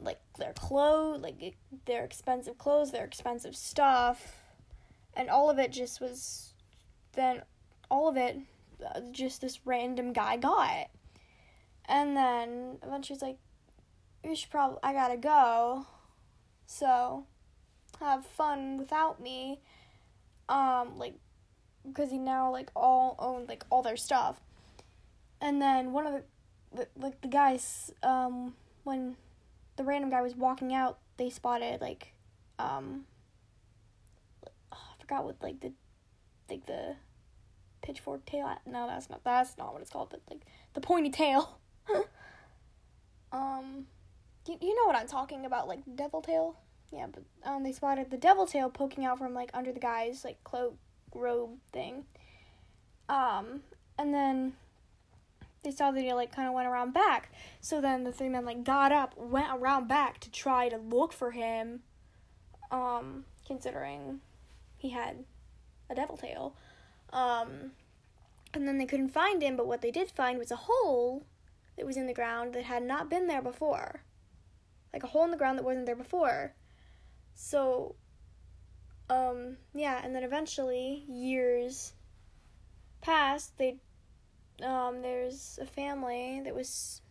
like 0.00 0.20
their 0.38 0.52
clothes, 0.52 1.22
like 1.22 1.54
their 1.86 2.04
expensive 2.04 2.58
clothes, 2.58 2.92
their 2.92 3.04
expensive 3.04 3.56
stuff, 3.56 4.36
and 5.14 5.30
all 5.30 5.50
of 5.50 5.58
it 5.58 5.72
just 5.72 6.00
was 6.00 6.54
then 7.14 7.42
all 7.90 8.08
of 8.08 8.16
it 8.16 8.36
uh, 8.84 9.00
just 9.10 9.40
this 9.40 9.60
random 9.64 10.12
guy 10.12 10.36
got. 10.36 10.88
And 11.88 12.16
then 12.16 12.78
eventually 12.82 13.16
he's 13.16 13.22
like, 13.22 13.38
"You 14.24 14.34
should 14.34 14.50
probably 14.50 14.78
I 14.82 14.92
gotta 14.92 15.16
go, 15.16 15.86
so 16.66 17.26
have 18.00 18.26
fun 18.26 18.78
without 18.78 19.20
me." 19.20 19.60
Um, 20.48 20.98
like 20.98 21.14
because 21.86 22.10
he 22.10 22.18
now 22.18 22.50
like 22.50 22.70
all 22.74 23.16
owned 23.18 23.48
like 23.48 23.64
all 23.70 23.82
their 23.82 23.96
stuff. 23.96 24.40
And 25.40 25.60
then 25.60 25.92
one 25.92 26.06
of 26.06 26.12
the, 26.14 26.22
the 26.74 26.88
like 26.96 27.20
the 27.20 27.28
guys 27.28 27.92
um 28.02 28.54
when 28.84 29.16
the 29.76 29.84
random 29.84 30.10
guy 30.10 30.22
was 30.22 30.34
walking 30.34 30.74
out, 30.74 30.98
they 31.16 31.30
spotted 31.30 31.80
like 31.80 32.12
um 32.58 33.04
I 34.72 34.76
forgot 35.00 35.24
what 35.24 35.36
like 35.42 35.60
the 35.60 35.72
like 36.50 36.66
the 36.66 36.96
pitchfork 37.82 38.24
tail. 38.24 38.56
No, 38.66 38.86
that's 38.86 39.08
not 39.10 39.22
that's 39.24 39.56
not 39.58 39.72
what 39.72 39.82
it's 39.82 39.90
called, 39.90 40.10
but 40.10 40.22
like 40.28 40.42
the 40.74 40.80
pointy 40.80 41.10
tail. 41.10 41.58
um 43.32 43.86
you, 44.46 44.56
you 44.60 44.74
know 44.74 44.86
what 44.86 44.96
I'm 44.96 45.08
talking 45.08 45.44
about, 45.44 45.68
like 45.68 45.80
devil 45.94 46.22
tail? 46.22 46.56
Yeah, 46.92 47.06
but 47.12 47.22
um 47.44 47.62
they 47.62 47.72
spotted 47.72 48.10
the 48.10 48.16
devil 48.16 48.46
tail 48.46 48.70
poking 48.70 49.04
out 49.04 49.18
from 49.18 49.34
like 49.34 49.50
under 49.54 49.72
the 49.72 49.80
guy's 49.80 50.24
like 50.24 50.42
cloak 50.44 50.76
robe 51.14 51.58
thing. 51.72 52.04
Um, 53.08 53.60
and 53.98 54.12
then 54.12 54.54
they 55.62 55.70
saw 55.70 55.90
that 55.90 56.00
he 56.00 56.12
like 56.12 56.34
kind 56.34 56.48
of 56.48 56.54
went 56.54 56.68
around 56.68 56.92
back. 56.92 57.30
So 57.60 57.80
then 57.80 58.04
the 58.04 58.12
three 58.12 58.28
men 58.28 58.44
like 58.44 58.64
got 58.64 58.92
up, 58.92 59.16
went 59.16 59.48
around 59.52 59.88
back 59.88 60.20
to 60.20 60.30
try 60.30 60.68
to 60.68 60.76
look 60.76 61.12
for 61.12 61.32
him. 61.32 61.80
Um, 62.70 63.24
considering 63.46 64.20
he 64.76 64.90
had 64.90 65.24
a 65.88 65.94
devil 65.94 66.16
tail. 66.16 66.54
Um, 67.12 67.72
and 68.52 68.66
then 68.66 68.78
they 68.78 68.86
couldn't 68.86 69.10
find 69.10 69.42
him, 69.42 69.56
but 69.56 69.66
what 69.66 69.82
they 69.82 69.90
did 69.90 70.10
find 70.10 70.38
was 70.38 70.50
a 70.50 70.56
hole 70.56 71.24
that 71.76 71.86
was 71.86 71.96
in 71.96 72.06
the 72.06 72.14
ground 72.14 72.54
that 72.54 72.64
had 72.64 72.82
not 72.82 73.10
been 73.10 73.26
there 73.26 73.42
before. 73.42 74.02
Like 74.92 75.02
a 75.02 75.08
hole 75.08 75.24
in 75.24 75.30
the 75.30 75.36
ground 75.36 75.58
that 75.58 75.64
wasn't 75.64 75.86
there 75.86 75.96
before. 75.96 76.54
So 77.34 77.96
um, 79.08 79.56
yeah, 79.74 80.00
and 80.02 80.14
then 80.14 80.24
eventually, 80.24 81.04
years 81.08 81.92
passed, 83.00 83.56
they, 83.58 83.76
um, 84.62 85.02
there's 85.02 85.58
a 85.62 85.66
family 85.66 86.40
that 86.44 86.54
was 86.54 87.02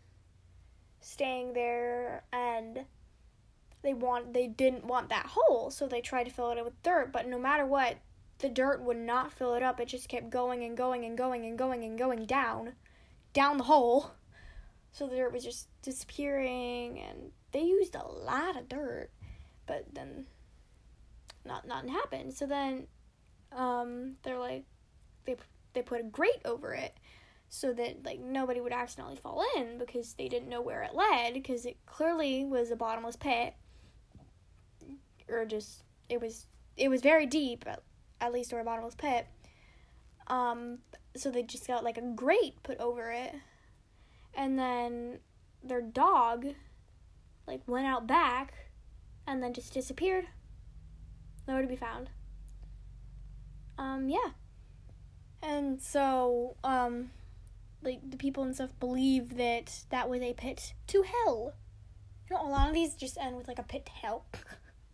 staying 1.00 1.53
there 1.53 2.24
and 2.34 2.86
they 3.84 3.93
want 3.93 4.34
they 4.34 4.48
didn't 4.48 4.84
want 4.84 5.10
that 5.10 5.27
hole 5.27 5.69
so 5.69 5.88
they 5.88 6.01
tried 6.01 6.24
to 6.24 6.31
fill 6.31 6.50
it 6.50 6.57
up 6.57 6.65
with 6.65 6.81
dirt 6.81 7.12
but 7.12 7.27
no 7.27 7.38
matter 7.38 7.63
what 7.63 7.98
the 8.39 8.50
dirt 8.50 8.81
would 8.81 8.98
not 8.98 9.31
fill 9.31 9.53
it 9.53 9.62
up 9.62 9.79
it 9.79 9.88
just 9.88 10.10
kept 10.10 10.31
going 10.31 10.63
and 10.63 10.75
going 10.75 11.05
and 11.05 11.15
going 11.15 11.45
and 11.45 11.60
going 11.60 11.84
and 11.84 12.00
going 12.00 12.25
down 12.25 12.74
down 13.34 13.57
the 13.57 13.65
hole 13.65 14.15
so 14.95 15.07
the 15.07 15.17
dirt 15.17 15.33
was 15.33 15.43
just 15.43 15.67
disappearing 15.81 16.99
and 16.99 17.31
they 17.51 17.61
used 17.61 17.95
a 17.95 18.07
lot 18.07 18.55
of 18.55 18.69
dirt 18.69 19.09
but 19.67 19.85
then 19.93 20.25
not 21.45 21.67
nothing 21.67 21.89
happened. 21.89 22.33
So 22.33 22.45
then 22.45 22.87
um, 23.51 24.15
they're 24.23 24.39
like 24.39 24.63
they 25.25 25.35
they 25.73 25.81
put 25.81 26.01
a 26.01 26.03
grate 26.03 26.41
over 26.45 26.73
it 26.73 26.95
so 27.49 27.73
that 27.73 28.05
like 28.05 28.19
nobody 28.19 28.59
would 28.61 28.73
accidentally 28.73 29.17
fall 29.17 29.43
in 29.57 29.77
because 29.77 30.13
they 30.13 30.27
didn't 30.27 30.49
know 30.49 30.61
where 30.61 30.83
it 30.83 30.95
led 30.95 31.33
because 31.33 31.65
it 31.65 31.77
clearly 31.85 32.45
was 32.45 32.71
a 32.71 32.75
bottomless 32.75 33.15
pit 33.15 33.53
or 35.29 35.45
just 35.45 35.83
it 36.09 36.19
was 36.19 36.47
it 36.77 36.89
was 36.89 37.01
very 37.01 37.25
deep 37.25 37.65
at, 37.67 37.81
at 38.19 38.33
least 38.33 38.51
or 38.51 38.59
a 38.59 38.63
bottomless 38.63 38.95
pit 38.95 39.27
um 40.27 40.79
so 41.15 41.29
they 41.29 41.43
just 41.43 41.67
got 41.67 41.83
like 41.83 41.97
a 41.97 42.01
grate 42.01 42.61
put 42.63 42.79
over 42.79 43.11
it 43.11 43.33
and 44.36 44.58
then 44.60 45.20
their 45.63 45.82
dog 45.82 46.48
like 47.48 47.62
went 47.68 47.88
out 47.88 48.08
back 48.08 48.54
and 49.27 49.42
then 49.42 49.54
just 49.54 49.74
disappeared 49.74 50.25
nowhere 51.48 51.62
to 51.62 51.68
be 51.68 51.75
found. 51.75 52.10
Um, 53.77 54.10
yeah. 54.10 54.32
And 55.44 55.82
so, 55.82 56.56
um, 56.63 57.12
like, 57.84 58.00
the 58.10 58.18
people 58.18 58.44
and 58.44 58.56
stuff 58.56 58.72
believe 58.80 59.38
that 59.38 59.84
that 59.89 60.10
was 60.10 60.22
a 60.22 60.34
pit 60.34 60.74
to 60.88 61.04
hell. 61.04 61.54
You 62.30 62.36
know, 62.36 62.48
a 62.48 62.50
lot 62.50 62.68
of 62.68 62.74
these 62.74 62.96
just 62.96 63.18
end 63.18 63.36
with, 63.36 63.48
like, 63.48 63.60
a 63.60 63.63
pit 63.63 63.86
to 63.86 63.92
hell. 63.92 64.25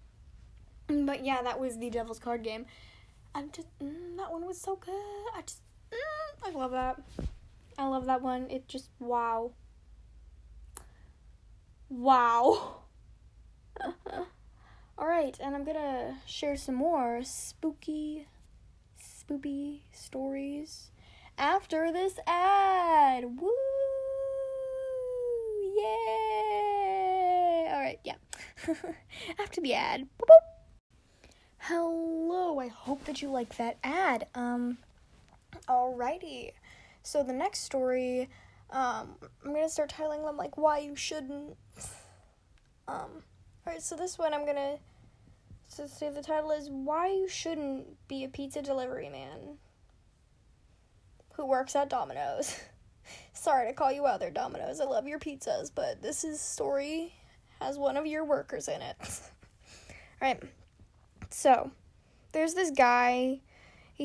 but 0.88 1.24
yeah, 1.24 1.42
that 1.42 1.60
was 1.60 1.78
the 1.78 1.90
Devil's 1.90 2.20
Card 2.20 2.44
game. 2.44 2.66
I'm 3.34 3.50
just, 3.52 3.68
mm, 3.80 4.18
that 4.18 4.32
one 4.32 4.46
was 4.46 4.60
so 4.60 4.76
good. 4.76 4.92
I 4.92 5.42
just, 5.46 5.62
mm, 5.92 6.48
I 6.48 6.52
love 6.52 6.72
that. 6.72 7.00
I 7.78 7.88
love 7.88 8.06
that 8.06 8.22
one. 8.22 8.50
It 8.50 8.68
just, 8.68 8.90
wow. 9.00 9.52
Wow. 11.90 12.82
Alright, 15.00 15.38
and 15.42 15.56
I'm 15.56 15.64
gonna 15.64 16.18
share 16.26 16.56
some 16.56 16.76
more 16.76 17.22
spooky, 17.24 18.28
spooky 19.00 19.84
stories 19.92 20.92
after 21.38 21.92
this 21.92 22.20
ad. 22.28 23.24
Woo! 23.24 23.50
Yay! 25.76 27.68
Alright, 27.72 28.00
yeah. 28.04 28.16
after 29.40 29.60
the 29.62 29.74
ad. 29.74 30.02
Boop, 30.02 30.28
boop. 30.28 30.52
Hello, 31.58 32.60
I 32.60 32.68
hope 32.68 33.06
that 33.06 33.22
you 33.22 33.30
like 33.30 33.58
that 33.58 33.78
ad. 33.84 34.28
Um, 34.36 34.78
alrighty. 35.68 36.52
So 37.04 37.24
the 37.24 37.34
next 37.34 37.60
story, 37.64 38.30
um, 38.70 39.16
I'm 39.44 39.54
gonna 39.54 39.70
start 39.70 39.92
titling 39.92 40.26
them 40.26 40.38
like 40.38 40.58
why 40.58 40.80
you 40.80 40.96
shouldn't. 40.96 41.56
Um, 42.88 43.24
alright, 43.66 43.82
so 43.82 43.96
this 43.96 44.18
one 44.18 44.34
I'm 44.34 44.46
gonna 44.46 44.78
so 45.72 45.88
say 45.88 46.10
the 46.10 46.22
title 46.22 46.52
is 46.52 46.70
Why 46.70 47.08
You 47.08 47.30
Shouldn't 47.30 47.86
Be 48.10 48.26
a 48.26 48.28
Pizza 48.28 48.62
Delivery 48.62 49.08
Man 49.08 49.58
Who 51.36 51.46
Works 51.46 51.78
at 51.78 51.90
Domino's. 51.90 52.60
Sorry 53.34 53.70
to 53.70 53.74
call 53.74 53.90
you 53.90 54.06
out 54.06 54.20
there, 54.20 54.32
Domino's. 54.32 54.82
I 54.82 54.84
love 54.84 55.08
your 55.08 55.18
pizzas, 55.18 55.72
but 55.74 56.02
this 56.02 56.26
is 56.26 56.42
story 56.42 57.14
has 57.62 57.78
one 57.78 57.96
of 57.96 58.06
your 58.06 58.26
workers 58.26 58.68
in 58.68 58.82
it. 58.82 58.98
Alright. 60.22 60.44
So 61.30 61.72
there's 62.34 62.54
this 62.54 62.72
guy 62.72 63.40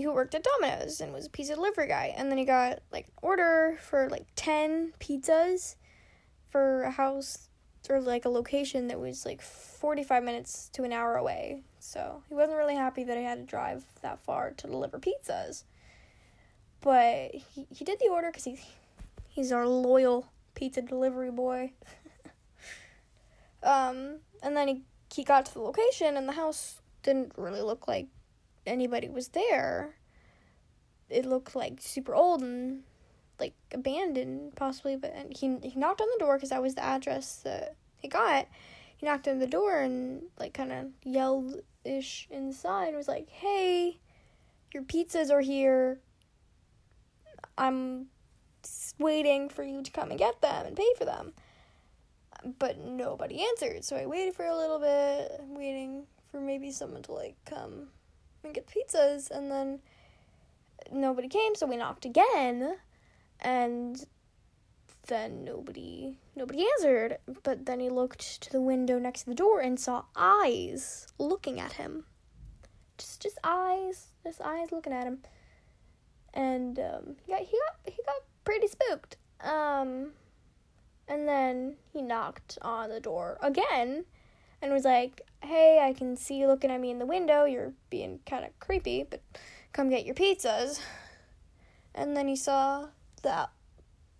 who 0.02 0.12
worked 0.12 0.34
at 0.34 0.44
Domino's 0.44 1.00
and 1.00 1.12
was 1.12 1.26
a 1.26 1.30
pizza 1.30 1.54
delivery 1.54 1.88
guy. 1.88 2.14
And 2.16 2.30
then 2.30 2.38
he 2.38 2.44
got 2.44 2.80
like 2.92 3.06
an 3.06 3.12
order 3.22 3.78
for 3.80 4.08
like 4.08 4.26
10 4.36 4.92
pizzas 5.00 5.76
for 6.50 6.82
a 6.82 6.90
house 6.90 7.48
or 7.88 8.00
like 8.00 8.24
a 8.24 8.28
location 8.28 8.88
that 8.88 8.98
was 8.98 9.24
like 9.24 9.40
45 9.40 10.22
minutes 10.24 10.68
to 10.72 10.82
an 10.84 10.92
hour 10.92 11.16
away. 11.16 11.62
So 11.78 12.22
he 12.28 12.34
wasn't 12.34 12.58
really 12.58 12.74
happy 12.74 13.04
that 13.04 13.16
I 13.16 13.20
had 13.20 13.38
to 13.38 13.44
drive 13.44 13.84
that 14.02 14.18
far 14.20 14.50
to 14.50 14.66
deliver 14.66 14.98
pizzas. 14.98 15.64
But 16.80 17.34
he, 17.34 17.66
he 17.70 17.84
did 17.84 17.98
the 18.00 18.08
order 18.08 18.30
because 18.30 18.44
he, 18.44 18.58
he's 19.28 19.52
our 19.52 19.66
loyal 19.66 20.28
pizza 20.54 20.82
delivery 20.82 21.30
boy. 21.30 21.72
um, 23.62 24.16
and 24.42 24.56
then 24.56 24.68
he, 24.68 24.82
he 25.12 25.24
got 25.24 25.46
to 25.46 25.54
the 25.54 25.60
location 25.60 26.16
and 26.16 26.28
the 26.28 26.32
house 26.32 26.80
didn't 27.02 27.32
really 27.36 27.62
look 27.62 27.86
like 27.86 28.06
anybody 28.66 29.08
was 29.08 29.28
there. 29.28 29.96
It 31.08 31.24
looked 31.24 31.54
like 31.54 31.80
super 31.80 32.14
old 32.14 32.42
and 32.42 32.82
like 33.38 33.54
abandoned, 33.72 34.56
possibly. 34.56 34.96
But 34.96 35.14
he 35.30 35.58
he 35.62 35.74
knocked 35.76 36.00
on 36.00 36.08
the 36.12 36.24
door 36.24 36.36
because 36.36 36.50
that 36.50 36.62
was 36.62 36.74
the 36.74 36.84
address 36.84 37.36
that 37.44 37.76
he 37.96 38.08
got. 38.08 38.48
He 38.96 39.06
knocked 39.06 39.28
on 39.28 39.38
the 39.38 39.46
door 39.46 39.78
and 39.80 40.22
like 40.38 40.54
kind 40.54 40.72
of 40.72 40.86
yelled 41.04 41.60
ish 41.84 42.26
inside. 42.30 42.88
And 42.88 42.96
was 42.96 43.08
like, 43.08 43.28
"Hey, 43.28 43.98
your 44.72 44.82
pizzas 44.82 45.30
are 45.30 45.42
here. 45.42 46.00
I'm 47.58 48.06
waiting 48.98 49.48
for 49.48 49.62
you 49.62 49.82
to 49.82 49.90
come 49.90 50.10
and 50.10 50.18
get 50.18 50.40
them 50.40 50.66
and 50.66 50.76
pay 50.76 50.92
for 50.98 51.04
them." 51.04 51.32
But 52.58 52.78
nobody 52.78 53.42
answered, 53.42 53.84
so 53.84 53.96
I 53.96 54.06
waited 54.06 54.34
for 54.34 54.44
a 54.44 54.56
little 54.56 54.78
bit, 54.78 55.40
waiting 55.48 56.06
for 56.30 56.40
maybe 56.40 56.70
someone 56.70 57.02
to 57.02 57.12
like 57.12 57.34
come 57.44 57.88
and 58.46 58.54
get 58.54 58.66
pizzas, 58.66 59.30
and 59.30 59.50
then 59.50 59.80
nobody 60.90 61.28
came, 61.28 61.54
so 61.54 61.66
we 61.66 61.76
knocked 61.76 62.04
again, 62.04 62.76
and 63.40 64.06
then 65.06 65.44
nobody 65.44 66.18
nobody 66.34 66.66
answered. 66.78 67.18
But 67.42 67.66
then 67.66 67.80
he 67.80 67.90
looked 67.90 68.42
to 68.42 68.50
the 68.50 68.60
window 68.60 68.98
next 68.98 69.22
to 69.22 69.30
the 69.30 69.34
door 69.34 69.60
and 69.60 69.78
saw 69.78 70.04
eyes 70.14 71.06
looking 71.18 71.60
at 71.60 71.74
him. 71.74 72.04
Just 72.98 73.22
just 73.22 73.38
eyes, 73.44 74.08
just 74.24 74.40
eyes 74.40 74.72
looking 74.72 74.92
at 74.92 75.06
him. 75.06 75.18
And 76.34 76.78
um, 76.78 77.16
he 77.24 77.32
got 77.32 77.40
he 77.40 77.58
got 77.58 77.94
he 77.94 78.02
got 78.04 78.22
pretty 78.44 78.68
spooked. 78.68 79.16
Um, 79.40 80.12
and 81.08 81.28
then 81.28 81.76
he 81.92 82.02
knocked 82.02 82.58
on 82.62 82.90
the 82.90 83.00
door 83.00 83.38
again 83.40 84.06
and 84.62 84.72
was 84.72 84.84
like, 84.84 85.22
Hey, 85.42 85.80
I 85.82 85.92
can 85.92 86.16
see 86.16 86.36
you 86.36 86.46
looking 86.46 86.70
at 86.70 86.80
me 86.80 86.90
in 86.90 86.98
the 86.98 87.06
window. 87.06 87.44
You're 87.44 87.72
being 87.90 88.20
kind 88.26 88.44
of 88.44 88.58
creepy, 88.58 89.04
but 89.08 89.22
come 89.72 89.90
get 89.90 90.06
your 90.06 90.14
pizzas. 90.14 90.80
And 91.94 92.16
then 92.16 92.28
he 92.28 92.36
saw 92.36 92.88
that 93.22 93.50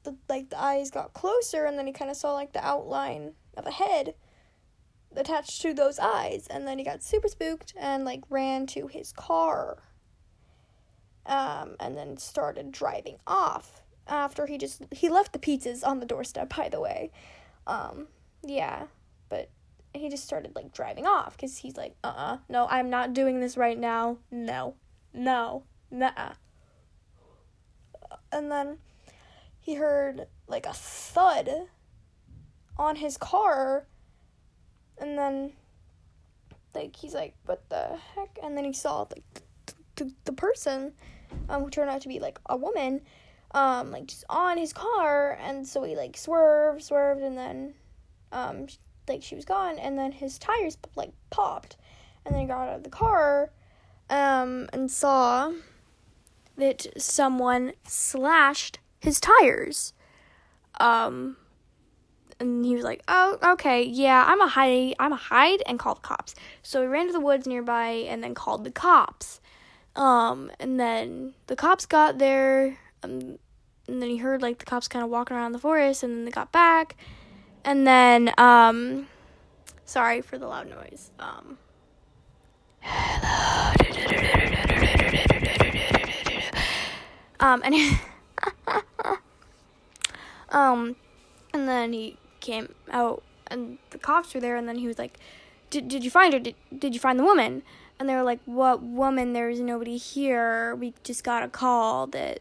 the 0.06 0.16
like 0.28 0.48
the 0.48 0.62
eyes 0.62 0.90
got 0.90 1.12
closer 1.12 1.66
and 1.66 1.78
then 1.78 1.86
he 1.86 1.92
kind 1.92 2.10
of 2.10 2.16
saw 2.16 2.32
like 2.32 2.52
the 2.52 2.64
outline 2.64 3.32
of 3.56 3.66
a 3.66 3.70
head 3.70 4.14
attached 5.14 5.60
to 5.62 5.74
those 5.74 5.98
eyes 5.98 6.46
and 6.48 6.66
then 6.66 6.78
he 6.78 6.84
got 6.84 7.02
super 7.02 7.28
spooked 7.28 7.74
and 7.78 8.04
like 8.04 8.22
ran 8.30 8.66
to 8.66 8.86
his 8.86 9.12
car 9.12 9.78
um, 11.26 11.76
and 11.80 11.96
then 11.96 12.16
started 12.16 12.70
driving 12.70 13.16
off 13.26 13.82
after 14.06 14.46
he 14.46 14.56
just 14.56 14.82
he 14.92 15.08
left 15.08 15.32
the 15.32 15.38
pizzas 15.38 15.86
on 15.86 16.00
the 16.00 16.06
doorstep 16.06 16.54
by 16.56 16.68
the 16.68 16.80
way 16.80 17.10
um, 17.66 18.06
yeah 18.44 18.84
but 19.28 19.50
he 19.98 20.08
just 20.08 20.24
started 20.24 20.54
like 20.54 20.72
driving 20.72 21.06
off 21.06 21.36
because 21.36 21.58
he's 21.58 21.76
like 21.76 21.94
uh-uh 22.04 22.38
no 22.48 22.66
i'm 22.68 22.90
not 22.90 23.12
doing 23.12 23.40
this 23.40 23.56
right 23.56 23.78
now. 23.78 24.18
No 24.30 24.74
no 25.12 25.64
nah 25.90 26.32
and 28.32 28.50
then 28.50 28.78
he 29.60 29.74
heard 29.74 30.26
like 30.46 30.66
a 30.66 30.72
thud 30.72 31.48
on 32.76 32.96
his 32.96 33.16
car 33.16 33.86
and 34.98 35.18
then 35.18 35.52
like 36.74 36.94
he's 36.96 37.14
like 37.14 37.34
what 37.46 37.68
the 37.70 37.98
heck? 38.14 38.38
And 38.42 38.56
then 38.56 38.64
he 38.64 38.72
saw 38.72 39.04
the, 39.96 40.12
the 40.24 40.32
person 40.32 40.92
um 41.48 41.62
who 41.62 41.70
turned 41.70 41.90
out 41.90 42.02
to 42.02 42.08
be 42.08 42.20
like 42.20 42.38
a 42.46 42.56
woman 42.56 43.00
um 43.52 43.90
like 43.90 44.06
just 44.06 44.24
on 44.28 44.58
his 44.58 44.72
car 44.72 45.38
and 45.40 45.66
so 45.66 45.82
he 45.82 45.96
like 45.96 46.16
swerved 46.16 46.82
swerved 46.82 47.22
and 47.22 47.38
then 47.38 47.74
um 48.32 48.66
like 49.08 49.22
she 49.22 49.34
was 49.34 49.44
gone 49.44 49.78
and 49.78 49.98
then 49.98 50.12
his 50.12 50.38
tires 50.38 50.76
like 50.94 51.12
popped 51.30 51.76
and 52.24 52.34
then 52.34 52.42
he 52.42 52.48
got 52.48 52.68
out 52.68 52.76
of 52.76 52.82
the 52.84 52.90
car 52.90 53.50
um 54.10 54.68
and 54.72 54.90
saw 54.90 55.52
that 56.56 56.86
someone 56.96 57.72
slashed 57.84 58.78
his 59.00 59.20
tires. 59.20 59.92
Um 60.80 61.36
and 62.38 62.66
he 62.66 62.74
was 62.74 62.84
like 62.84 63.02
oh 63.08 63.38
okay 63.42 63.82
yeah 63.82 64.22
i'm 64.28 64.42
a 64.42 64.46
hide 64.46 64.94
i'm 64.98 65.12
a 65.12 65.16
hide 65.16 65.62
and 65.66 65.78
call 65.78 65.94
the 65.94 66.00
cops. 66.02 66.34
So 66.62 66.82
he 66.82 66.88
ran 66.88 67.06
to 67.06 67.12
the 67.12 67.20
woods 67.20 67.46
nearby 67.46 67.88
and 67.88 68.22
then 68.22 68.34
called 68.34 68.64
the 68.64 68.70
cops. 68.70 69.40
Um 69.94 70.50
and 70.60 70.78
then 70.78 71.34
the 71.46 71.56
cops 71.56 71.86
got 71.86 72.18
there 72.18 72.78
um, 73.02 73.38
and 73.88 74.02
then 74.02 74.10
he 74.10 74.18
heard 74.18 74.42
like 74.42 74.58
the 74.58 74.64
cops 74.64 74.88
kind 74.88 75.04
of 75.04 75.10
walking 75.10 75.36
around 75.36 75.52
the 75.52 75.58
forest 75.58 76.02
and 76.02 76.12
then 76.12 76.24
they 76.24 76.30
got 76.30 76.52
back 76.52 76.96
and 77.66 77.86
then, 77.86 78.32
um, 78.38 79.08
sorry 79.84 80.22
for 80.22 80.38
the 80.38 80.46
loud 80.46 80.70
noise. 80.70 81.10
Um, 81.18 81.58
hello. 82.80 83.56
Um, 87.38 87.60
and 87.64 87.74
um, 90.50 90.96
and 91.52 91.68
then 91.68 91.92
he 91.92 92.16
came 92.40 92.74
out, 92.90 93.22
and 93.48 93.78
the 93.90 93.98
cops 93.98 94.34
were 94.34 94.40
there, 94.40 94.56
and 94.56 94.68
then 94.68 94.78
he 94.78 94.86
was 94.86 94.98
like, 94.98 95.18
"Did 95.70 95.88
did 95.88 96.02
you 96.02 96.10
find 96.10 96.32
her? 96.32 96.40
Did 96.40 96.54
did 96.76 96.94
you 96.94 97.00
find 97.00 97.18
the 97.18 97.24
woman?" 97.24 97.62
And 97.98 98.08
they 98.08 98.14
were 98.14 98.22
like, 98.22 98.40
"What 98.46 98.82
woman? 98.82 99.32
There's 99.32 99.60
nobody 99.60 99.96
here. 99.96 100.74
We 100.74 100.94
just 101.02 101.24
got 101.24 101.42
a 101.42 101.48
call 101.48 102.06
that 102.08 102.40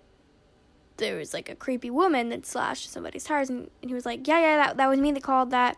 there 0.98 1.18
was 1.18 1.34
like 1.34 1.50
a 1.50 1.56
creepy 1.56 1.90
woman 1.90 2.30
that 2.30 2.46
slashed 2.46 2.92
somebody's 2.92 3.24
tires 3.24 3.50
and, 3.50 3.70
and 3.82 3.90
he 3.90 3.94
was 3.94 4.06
like 4.06 4.28
yeah 4.28 4.40
yeah 4.40 4.58
that, 4.58 4.78
that 4.78 4.88
was 4.88 5.00
me 5.00 5.12
that 5.12 5.24
called 5.24 5.52
that. 5.52 5.78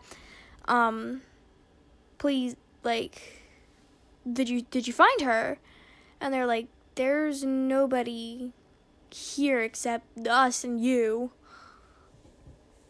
Um 0.66 1.22
please 2.18 2.56
like 2.84 3.42
did 4.30 4.48
you 4.48 4.62
did 4.62 4.86
you 4.86 4.92
find 4.92 5.20
her? 5.22 5.58
And 6.20 6.32
they're 6.32 6.46
like 6.46 6.68
there's 6.94 7.44
nobody 7.44 8.52
here 9.10 9.60
except 9.60 10.26
us 10.26 10.64
and 10.64 10.82
you. 10.82 11.32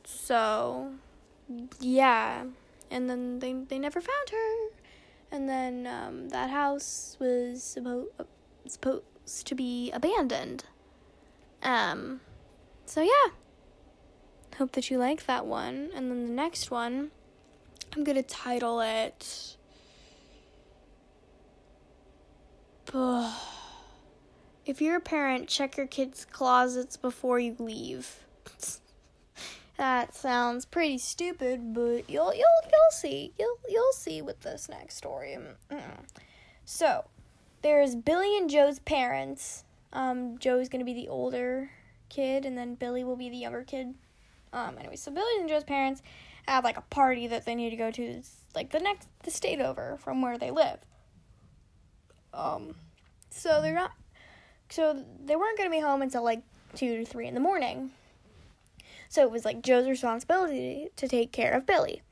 So 0.05 0.93
yeah. 1.81 2.45
And 2.91 3.09
then 3.09 3.39
they 3.39 3.53
they 3.53 3.79
never 3.79 4.01
found 4.01 4.31
her. 4.31 4.69
And 5.31 5.49
then 5.49 5.87
um, 5.87 6.31
that 6.31 6.49
house 6.49 7.17
was 7.21 7.63
supposed 7.63 8.09
supposed 8.67 9.47
to 9.47 9.55
be 9.55 9.91
abandoned 9.93 10.65
um, 11.63 12.21
so 12.87 13.03
yeah. 13.03 13.33
Hope 14.57 14.73
that 14.73 14.91
you 14.91 14.99
like 14.99 15.27
that 15.27 15.47
one. 15.47 15.91
And 15.95 16.11
then 16.11 16.27
the 16.27 16.33
next 16.33 16.71
one, 16.71 17.11
I'm 17.95 18.05
gonna 18.05 18.23
title 18.23 18.81
it. 18.81 19.57
If 22.93 24.81
you're 24.81 24.97
a 24.97 25.01
parent, 25.01 25.49
check 25.49 25.77
your 25.77 25.87
kids' 25.87 26.25
closets 26.25 26.97
before 26.97 27.39
you 27.39 27.55
leave. 27.59 28.25
that 29.77 30.15
sounds 30.15 30.65
pretty 30.65 30.99
stupid, 30.99 31.75
but 31.75 32.09
you'll 32.09 32.35
you'll 32.35 32.63
you'll 32.65 32.93
see. 32.93 33.33
You'll 33.39 33.59
you'll 33.69 33.93
see 33.93 34.23
with 34.23 34.41
this 34.41 34.69
next 34.69 34.97
story. 34.97 35.39
Mm-mm. 35.71 35.81
So, 36.65 37.05
there's 37.63 37.95
Billy 37.95 38.37
and 38.37 38.51
Joe's 38.51 38.79
parents 38.79 39.65
um, 39.93 40.39
Joe's 40.39 40.69
gonna 40.69 40.85
be 40.85 40.95
the 40.95 41.09
older 41.09 41.71
kid, 42.09 42.45
and 42.45 42.57
then 42.57 42.75
Billy 42.75 43.05
will 43.05 43.17
be 43.17 43.29
the 43.29 43.37
younger 43.37 43.65
kid. 43.65 43.95
Um, 44.53 44.77
anyway, 44.79 44.97
so 44.97 45.11
Billy 45.11 45.31
and 45.39 45.49
Joe's 45.49 45.65
parents 45.65 46.03
have 46.47 46.65
like 46.65 46.77
a 46.77 46.83
party 46.83 47.27
that 47.27 47.45
they 47.45 47.55
need 47.55 47.71
to 47.71 47.77
go 47.77 47.91
to, 47.91 48.03
it's 48.03 48.37
like 48.55 48.71
the 48.71 48.81
next 48.81 49.09
the 49.23 49.31
state 49.31 49.61
over 49.61 49.99
from 49.99 50.23
where 50.23 50.39
they 50.39 50.51
live. 50.51 50.79
Um, 52.33 52.75
so 53.31 53.61
they're 53.61 53.75
not, 53.75 53.93
so 54.69 55.05
they 55.25 55.37
weren't 55.37 55.59
gonna 55.59 55.71
be 55.71 55.81
home 55.81 56.03
until 56.03 56.23
like 56.23 56.43
two 56.75 56.99
to 56.99 57.05
three 57.05 57.27
in 57.27 57.35
the 57.35 57.41
morning. 57.41 57.91
So 59.09 59.23
it 59.23 59.31
was 59.31 59.45
like 59.45 59.63
Joe's 59.63 59.89
responsibility 59.89 60.89
to 60.97 61.09
take 61.09 61.33
care 61.33 61.53
of 61.53 61.67
Billy. 61.67 62.03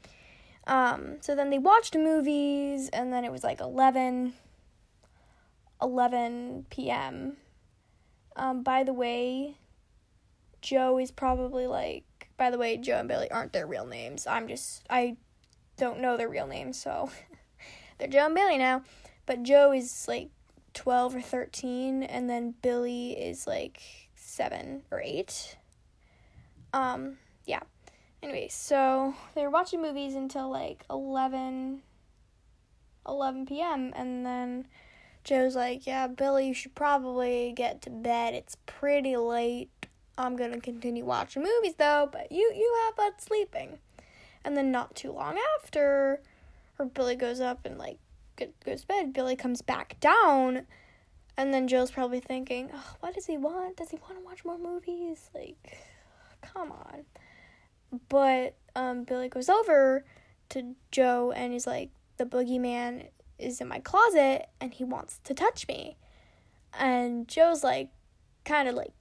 Um, 0.67 1.19
so 1.21 1.35
then 1.35 1.51
they 1.51 1.59
watched 1.59 1.95
movies, 1.95 2.89
and 2.89 3.13
then 3.13 3.25
it 3.25 3.31
was 3.31 3.45
like 3.45 3.61
11, 3.61 4.33
11 5.81 6.67
p.m. 6.71 7.37
Um, 8.37 8.63
by 8.63 8.85
the 8.85 8.93
way, 8.93 9.57
Joe 10.61 10.99
is 10.99 11.11
probably 11.11 11.67
like, 11.67 12.05
by 12.37 12.51
the 12.51 12.59
way, 12.59 12.77
Joe 12.77 12.99
and 12.99 13.09
Billy 13.09 13.31
aren't 13.31 13.53
their 13.53 13.67
real 13.67 13.87
names. 13.87 14.27
I'm 14.27 14.47
just, 14.47 14.85
I 14.91 15.17
don't 15.77 16.01
know 16.01 16.17
their 16.17 16.29
real 16.29 16.47
names, 16.47 16.79
so 16.79 17.11
they're 17.99 18.09
Joe 18.09 18.27
and 18.27 18.35
Billy 18.35 18.59
now. 18.59 18.83
But 19.25 19.43
Joe 19.43 19.73
is 19.73 20.07
like 20.07 20.29
12 20.75 21.17
or 21.17 21.21
13, 21.21 22.03
and 22.03 22.29
then 22.29 22.55
Billy 22.63 23.13
is 23.13 23.47
like 23.47 23.81
7 24.15 24.83
or 24.91 25.01
8. 25.01 25.57
Um, 26.73 27.17
yeah. 27.47 27.61
Anyway, 28.23 28.49
so 28.49 29.15
they 29.35 29.43
were 29.43 29.51
watching 29.51 29.81
movies 29.81 30.15
until 30.15 30.51
like 30.51 30.85
11, 30.91 31.83
11 33.09 33.47
p.m., 33.47 33.93
and 33.97 34.27
then 34.27 34.67
Joe's 35.27 35.57
like, 35.57 35.89
Yeah, 35.89 36.07
Billy, 36.07 36.47
you 36.47 36.55
should 36.55 36.77
probably 36.77 37.53
get 37.55 37.83
to 37.83 37.91
bed. 37.91 38.33
It's 38.33 38.57
pretty 38.65 39.17
late. 39.17 39.69
I'm 40.17 40.37
gonna 40.37 40.61
continue 40.61 41.05
watching 41.05 41.43
movies 41.43 41.75
though, 41.77 42.09
but 42.11 42.31
you 42.31 42.53
you 42.55 42.77
have 42.87 42.95
fun 42.95 43.13
sleeping. 43.19 43.79
And 44.45 44.57
then 44.57 44.71
not 44.71 44.95
too 44.95 45.11
long 45.11 45.37
after, 45.57 46.21
or 46.79 46.87
Billy 46.87 47.17
goes 47.17 47.41
up 47.41 47.67
and 47.67 47.77
like 47.77 47.99
goes 48.65 48.83
to 48.83 48.87
bed. 48.87 49.13
Billy 49.13 49.35
comes 49.35 49.63
back 49.63 49.99
down, 49.99 50.63
and 51.37 51.53
then 51.53 51.67
Joe's 51.67 51.91
probably 51.91 52.21
thinking, 52.21 52.71
oh, 52.73 52.95
"What 53.01 53.15
does 53.15 53.27
he 53.27 53.37
want? 53.37 53.77
Does 53.77 53.91
he 53.91 53.97
want 53.97 54.19
to 54.19 54.25
watch 54.25 54.45
more 54.45 54.59
movies? 54.59 55.29
Like, 55.35 55.77
come 56.41 56.71
on." 56.71 57.05
But 58.09 58.55
um, 58.77 59.03
Billy 59.03 59.29
goes 59.29 59.49
over 59.49 60.05
to 60.51 60.77
Joe 60.93 61.33
and 61.33 61.53
he's 61.53 61.67
like, 61.67 61.91
"The 62.17 62.27
boogeyman 62.27 63.09
is 63.39 63.61
in 63.61 63.69
my 63.69 63.81
closet, 63.81 64.49
and 64.61 64.75
he 64.75 64.85
wants 64.85 65.21
to 65.25 65.35
touch 65.35 65.67
me." 65.69 65.97
And 66.79 67.29
Joe's 67.29 67.65
like, 67.65 67.91
kind 68.45 68.69
of 68.69 68.75
like 68.75 68.93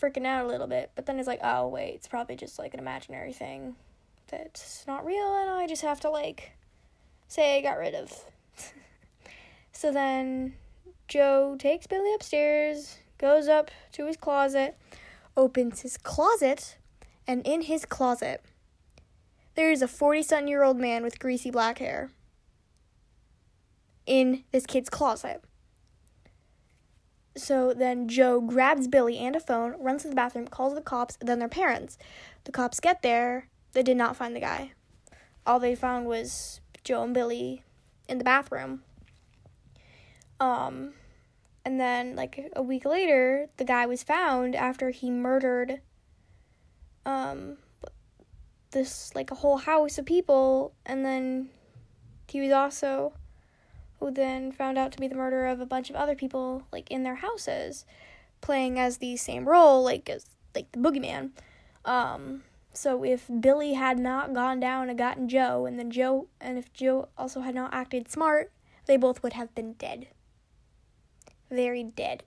freaking 0.00 0.26
out 0.26 0.44
a 0.44 0.48
little 0.48 0.66
bit, 0.66 0.92
but 0.94 1.06
then 1.06 1.16
he's 1.16 1.26
like, 1.26 1.40
"Oh 1.42 1.68
wait, 1.68 1.94
it's 1.94 2.08
probably 2.08 2.36
just 2.36 2.58
like 2.58 2.74
an 2.74 2.80
imaginary 2.80 3.32
thing 3.32 3.76
that's 4.28 4.84
not 4.86 5.04
real, 5.04 5.36
and 5.36 5.50
I 5.50 5.66
just 5.66 5.82
have 5.82 6.00
to 6.00 6.10
like." 6.10 6.52
say 7.32 7.56
I 7.56 7.62
got 7.62 7.78
rid 7.78 7.94
of. 7.94 8.12
so 9.72 9.90
then 9.90 10.54
Joe 11.08 11.56
takes 11.58 11.86
Billy 11.86 12.12
upstairs, 12.14 12.98
goes 13.16 13.48
up 13.48 13.70
to 13.92 14.06
his 14.06 14.18
closet, 14.18 14.76
opens 15.34 15.80
his 15.80 15.96
closet, 15.96 16.76
and 17.26 17.46
in 17.46 17.62
his 17.62 17.86
closet, 17.86 18.42
there 19.54 19.70
is 19.70 19.80
a 19.80 19.88
40 19.88 20.22
something 20.22 20.48
year 20.48 20.62
old 20.62 20.76
man 20.76 21.02
with 21.02 21.18
greasy 21.18 21.50
black 21.50 21.78
hair 21.78 22.10
in 24.06 24.44
this 24.52 24.66
kid's 24.66 24.90
closet. 24.90 25.42
So 27.36 27.72
then 27.72 28.08
Joe 28.08 28.40
grabs 28.40 28.88
Billy 28.88 29.18
and 29.18 29.34
a 29.34 29.40
phone, 29.40 29.74
runs 29.78 30.02
to 30.02 30.08
the 30.08 30.14
bathroom, 30.14 30.48
calls 30.48 30.74
the 30.74 30.82
cops, 30.82 31.16
then 31.20 31.38
their 31.38 31.48
parents. 31.48 31.96
The 32.44 32.52
cops 32.52 32.80
get 32.80 33.02
there, 33.02 33.48
they 33.72 33.82
did 33.82 33.96
not 33.96 34.16
find 34.16 34.36
the 34.36 34.40
guy. 34.40 34.72
All 35.46 35.58
they 35.58 35.74
found 35.74 36.06
was 36.06 36.60
Joe 36.84 37.02
and 37.02 37.14
Billy 37.14 37.64
in 38.08 38.18
the 38.18 38.24
bathroom. 38.24 38.82
Um, 40.40 40.92
and 41.64 41.80
then 41.80 42.16
like 42.16 42.50
a 42.54 42.62
week 42.62 42.84
later, 42.84 43.48
the 43.56 43.64
guy 43.64 43.86
was 43.86 44.02
found 44.02 44.54
after 44.54 44.90
he 44.90 45.10
murdered 45.10 45.80
um 47.04 47.56
this 48.70 49.12
like 49.14 49.30
a 49.32 49.34
whole 49.34 49.58
house 49.58 49.98
of 49.98 50.06
people 50.06 50.72
and 50.86 51.04
then 51.04 51.48
he 52.28 52.40
was 52.40 52.52
also 52.52 53.12
who 54.02 54.10
then 54.10 54.52
found 54.52 54.76
out 54.76 54.92
to 54.92 54.98
be 54.98 55.08
the 55.08 55.14
murderer 55.14 55.46
of 55.46 55.60
a 55.60 55.66
bunch 55.66 55.90
of 55.90 55.96
other 55.96 56.14
people 56.14 56.64
like 56.72 56.90
in 56.90 57.02
their 57.02 57.16
houses 57.16 57.84
playing 58.40 58.78
as 58.78 58.98
the 58.98 59.16
same 59.16 59.48
role 59.48 59.82
like 59.82 60.08
as 60.10 60.26
like 60.54 60.70
the 60.72 60.78
boogeyman 60.78 61.30
um 61.84 62.42
so 62.74 63.04
if 63.04 63.28
Billy 63.40 63.74
had 63.74 63.98
not 63.98 64.32
gone 64.32 64.58
down 64.58 64.88
and 64.88 64.98
gotten 64.98 65.28
Joe, 65.28 65.66
and 65.66 65.78
then 65.78 65.90
Joe, 65.90 66.28
and 66.40 66.56
if 66.56 66.72
Joe 66.72 67.08
also 67.18 67.40
had 67.40 67.54
not 67.54 67.74
acted 67.74 68.10
smart, 68.10 68.50
they 68.86 68.96
both 68.96 69.22
would 69.22 69.34
have 69.34 69.54
been 69.54 69.74
dead. 69.74 70.08
Very 71.50 71.84
dead. 71.84 72.22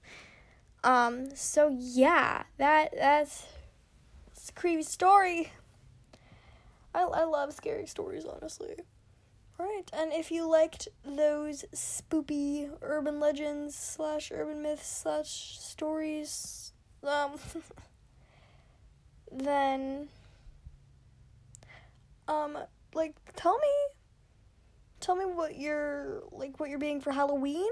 um. 0.84 1.34
So 1.34 1.76
yeah, 1.76 2.44
that 2.58 2.92
that's, 2.94 3.46
it's 4.30 4.50
a 4.50 4.52
creepy 4.52 4.84
story. 4.84 5.50
I 6.94 7.02
I 7.02 7.24
love 7.24 7.52
scary 7.52 7.86
stories, 7.86 8.24
honestly. 8.24 8.76
Right, 9.58 9.90
and 9.92 10.12
if 10.12 10.30
you 10.30 10.48
liked 10.48 10.86
those 11.04 11.64
spoopy 11.74 12.70
urban 12.80 13.18
legends 13.18 13.74
slash 13.74 14.30
urban 14.32 14.62
myths 14.62 14.86
slash 14.86 15.58
stories, 15.58 16.72
um. 17.02 17.32
then 19.32 20.08
um 22.26 22.56
like 22.94 23.14
tell 23.36 23.58
me 23.58 23.68
tell 25.00 25.16
me 25.16 25.24
what 25.24 25.56
you're 25.56 26.22
like 26.32 26.58
what 26.58 26.70
you're 26.70 26.78
being 26.78 27.00
for 27.00 27.12
Halloween, 27.12 27.70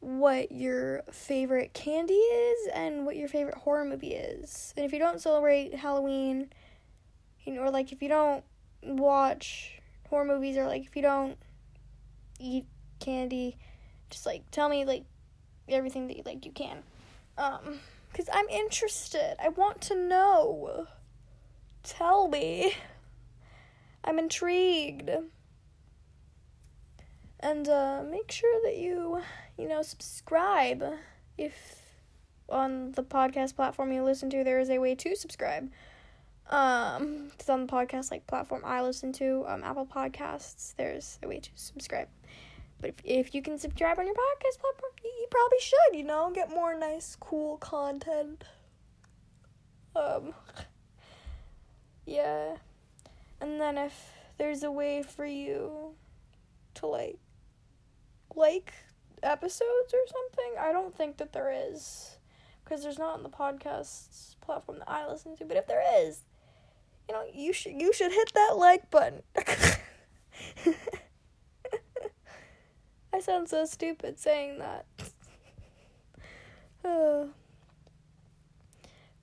what 0.00 0.52
your 0.52 1.02
favorite 1.10 1.72
candy 1.74 2.14
is 2.14 2.68
and 2.74 3.06
what 3.06 3.16
your 3.16 3.28
favorite 3.28 3.56
horror 3.56 3.84
movie 3.84 4.14
is. 4.14 4.74
And 4.76 4.84
if 4.84 4.92
you 4.92 4.98
don't 4.98 5.20
celebrate 5.20 5.74
Halloween, 5.74 6.50
you 7.44 7.54
know, 7.54 7.62
or 7.62 7.70
like 7.70 7.92
if 7.92 8.02
you 8.02 8.08
don't 8.08 8.44
watch 8.82 9.80
horror 10.12 10.26
movies 10.26 10.58
or 10.58 10.66
like 10.66 10.84
if 10.84 10.94
you 10.94 11.00
don't 11.00 11.38
eat 12.38 12.66
candy, 13.00 13.56
just 14.10 14.26
like 14.26 14.42
tell 14.50 14.68
me 14.68 14.84
like 14.84 15.04
everything 15.68 16.06
that 16.08 16.18
you 16.18 16.22
like 16.26 16.44
you 16.44 16.52
can. 16.52 16.82
Um 17.38 17.80
because 18.12 18.28
I'm 18.30 18.48
interested. 18.50 19.36
I 19.42 19.48
want 19.48 19.80
to 19.82 19.94
know. 19.94 20.86
Tell 21.82 22.28
me. 22.28 22.74
I'm 24.04 24.18
intrigued. 24.18 25.10
And 27.40 27.68
uh, 27.68 28.02
make 28.08 28.30
sure 28.30 28.60
that 28.64 28.76
you, 28.76 29.22
you 29.56 29.66
know, 29.66 29.80
subscribe 29.80 30.84
if 31.38 31.80
on 32.50 32.92
the 32.92 33.02
podcast 33.02 33.56
platform 33.56 33.92
you 33.92 34.04
listen 34.04 34.28
to 34.28 34.44
there 34.44 34.60
is 34.60 34.68
a 34.68 34.78
way 34.78 34.94
to 34.94 35.16
subscribe. 35.16 35.70
Um, 36.50 36.71
on 37.50 37.66
the 37.66 37.72
podcast 37.72 38.10
like 38.10 38.26
platform 38.26 38.62
I 38.64 38.82
listen 38.82 39.12
to, 39.14 39.44
um, 39.46 39.62
Apple 39.64 39.86
Podcasts. 39.86 40.74
There's 40.76 41.18
a 41.22 41.28
way 41.28 41.40
to 41.40 41.50
subscribe. 41.54 42.08
But 42.80 42.90
if, 42.90 42.96
if 43.04 43.34
you 43.34 43.42
can 43.42 43.58
subscribe 43.58 43.98
on 43.98 44.06
your 44.06 44.14
podcast 44.14 44.60
platform, 44.60 44.92
you, 45.04 45.10
you 45.20 45.26
probably 45.30 45.58
should, 45.60 45.98
you 45.98 46.04
know, 46.04 46.30
get 46.34 46.50
more 46.50 46.78
nice, 46.78 47.16
cool 47.18 47.56
content. 47.58 48.44
Um, 49.94 50.34
yeah. 52.06 52.56
And 53.40 53.60
then 53.60 53.78
if 53.78 54.12
there's 54.38 54.62
a 54.62 54.70
way 54.70 55.02
for 55.02 55.24
you 55.24 55.94
to 56.74 56.86
like 56.86 57.18
like 58.34 58.72
episodes 59.22 59.92
or 59.92 60.00
something, 60.06 60.54
I 60.58 60.72
don't 60.72 60.96
think 60.96 61.18
that 61.18 61.32
there 61.32 61.52
is 61.52 62.16
because 62.64 62.82
there's 62.82 62.98
not 62.98 63.14
on 63.14 63.22
the 63.22 63.28
podcast 63.28 64.36
platform 64.40 64.78
that 64.78 64.90
I 64.90 65.08
listen 65.08 65.36
to. 65.36 65.44
But 65.44 65.56
if 65.56 65.66
there 65.66 65.82
is, 66.06 66.22
you 67.12 67.18
know, 67.18 67.24
you 67.34 67.52
should 67.52 67.78
you 67.80 67.92
should 67.92 68.12
hit 68.12 68.32
that 68.34 68.56
like 68.56 68.90
button. 68.90 69.22
I 73.12 73.20
sound 73.20 73.50
so 73.50 73.66
stupid 73.66 74.18
saying 74.18 74.58
that. 74.58 74.86
uh. 76.84 77.24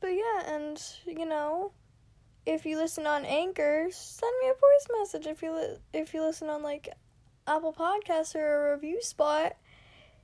But 0.02 0.12
yeah, 0.12 0.56
and 0.56 0.82
you 1.06 1.26
know, 1.26 1.74
if 2.46 2.66
you 2.66 2.78
listen 2.78 3.06
on 3.06 3.26
Anchor, 3.26 3.90
send 3.92 4.32
me 4.42 4.48
a 4.48 4.54
voice 4.54 4.88
message. 4.98 5.28
If 5.28 5.42
you 5.44 5.54
li- 5.54 5.76
if 5.92 6.14
you 6.14 6.22
listen 6.22 6.48
on 6.48 6.64
like 6.64 6.88
Apple 7.46 7.74
Podcasts 7.74 8.34
or 8.34 8.70
a 8.72 8.76
review 8.76 9.02
spot, 9.02 9.58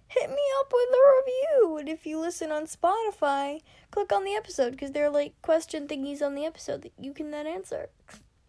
hit 0.08 0.30
me 0.30 0.42
up 0.60 0.72
with 0.72 0.90
a 0.90 1.02
review. 1.20 1.78
And 1.78 1.90
if 1.90 2.06
you 2.06 2.20
listen 2.20 2.52
on 2.52 2.66
Spotify, 2.66 3.62
click 3.92 4.12
on 4.12 4.24
the 4.24 4.36
episode 4.36 4.72
because 4.72 4.92
there 4.92 5.06
are 5.06 5.12
like 5.12 5.42
question 5.42 5.88
thingies 5.88 6.22
on 6.22 6.36
the 6.36 6.46
episode 6.46 6.82
that 6.84 6.94
you 7.00 7.14
can 7.14 7.32
then 7.32 7.48
answer. 7.48 7.90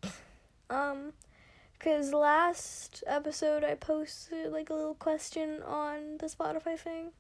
um, 0.71 1.13
because 1.79 2.13
last 2.13 3.05
episode 3.07 3.63
I 3.63 3.75
posted 3.75 4.53
like 4.53 4.71
a 4.71 4.75
little 4.75 4.95
question 4.95 5.63
on 5.63 6.19
the 6.19 6.27
Spotify 6.27 6.79
thing. 6.79 7.13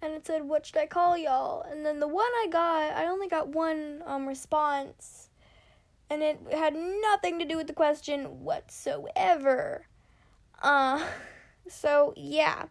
And 0.00 0.12
it 0.12 0.26
said, 0.26 0.42
What 0.44 0.66
should 0.66 0.76
I 0.76 0.86
call 0.86 1.16
y'all? 1.16 1.62
And 1.62 1.86
then 1.86 2.00
the 2.00 2.08
one 2.08 2.30
I 2.42 2.48
got, 2.50 2.92
I 2.92 3.06
only 3.06 3.28
got 3.28 3.48
one 3.48 4.02
um, 4.04 4.26
response. 4.26 5.28
And 6.10 6.22
it 6.22 6.38
had 6.52 6.74
nothing 6.74 7.38
to 7.38 7.44
do 7.44 7.56
with 7.56 7.68
the 7.68 7.72
question 7.72 8.42
whatsoever. 8.42 9.86
Uh, 10.60 11.04
so 11.68 12.12
yeah. 12.16 12.66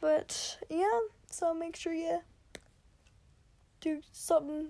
But 0.00 0.58
yeah, 0.68 1.00
so 1.30 1.54
make 1.54 1.76
sure 1.76 1.92
you 1.92 2.20
do 3.80 4.00
something 4.12 4.68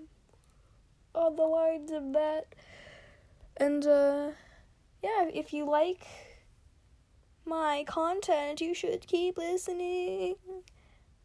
on 1.13 1.35
the 1.35 1.43
lines 1.43 1.91
of 1.91 2.13
that. 2.13 2.47
And 3.57 3.85
uh 3.85 4.31
yeah, 5.03 5.29
if 5.33 5.53
you 5.53 5.65
like 5.65 6.05
my 7.45 7.83
content, 7.87 8.61
you 8.61 8.73
should 8.73 9.05
keep 9.07 9.37
listening. 9.37 10.35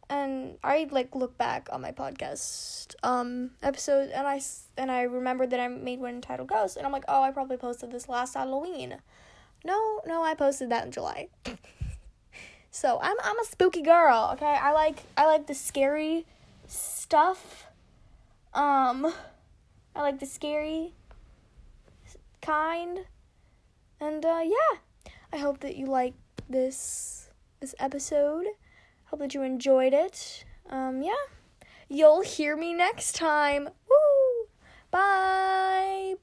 And 0.09 0.59
I 0.63 0.89
like 0.91 1.15
look 1.15 1.37
back 1.37 1.69
on 1.71 1.81
my 1.83 1.93
podcast 1.93 2.95
um 3.03 3.51
episode 3.63 4.11
and 4.11 4.27
I 4.27 4.41
and 4.77 4.91
I 4.91 5.03
remember 5.03 5.47
that 5.47 5.61
I 5.61 5.69
made 5.69 6.01
one 6.01 6.17
entitled 6.17 6.49
Ghost 6.49 6.77
and 6.77 6.87
I'm 6.87 6.93
like, 6.93 7.05
"Oh, 7.09 7.23
I 7.23 7.31
probably 7.31 7.57
posted 7.57 7.93
this 7.93 8.09
last 8.09 8.35
Halloween." 8.35 8.99
No, 9.65 10.01
no, 10.07 10.23
I 10.23 10.35
posted 10.35 10.71
that 10.71 10.85
in 10.85 10.93
July. 10.93 11.29
so, 12.77 12.99
I'm 13.01 13.17
I'm 13.25 13.39
a 13.39 13.45
spooky 13.45 13.81
girl, 13.81 14.33
okay? 14.35 14.45
I 14.61 14.73
like 14.73 15.05
I 15.17 15.25
like 15.25 15.47
the 15.47 15.55
scary 15.55 16.27
stuff. 16.67 17.65
Um 18.53 19.13
I 19.95 20.03
like 20.03 20.21
the 20.21 20.27
scary 20.27 20.93
kind 22.43 23.07
and 23.99 24.27
uh, 24.27 24.43
yeah, 24.45 24.79
I 25.33 25.39
hope 25.39 25.61
that 25.61 25.77
you 25.77 25.87
like 25.87 26.13
this 26.51 27.31
this 27.61 27.75
episode. 27.79 28.45
Hope 29.07 29.21
that 29.21 29.33
you 29.33 29.41
enjoyed 29.41 29.95
it. 29.95 30.45
Um, 30.69 31.03
yeah, 31.03 31.25
you'll 31.89 32.21
hear 32.21 32.57
me 32.57 32.75
next 32.75 33.17
time. 33.17 33.71
Woo! 33.89 34.49
Bye. 34.91 36.17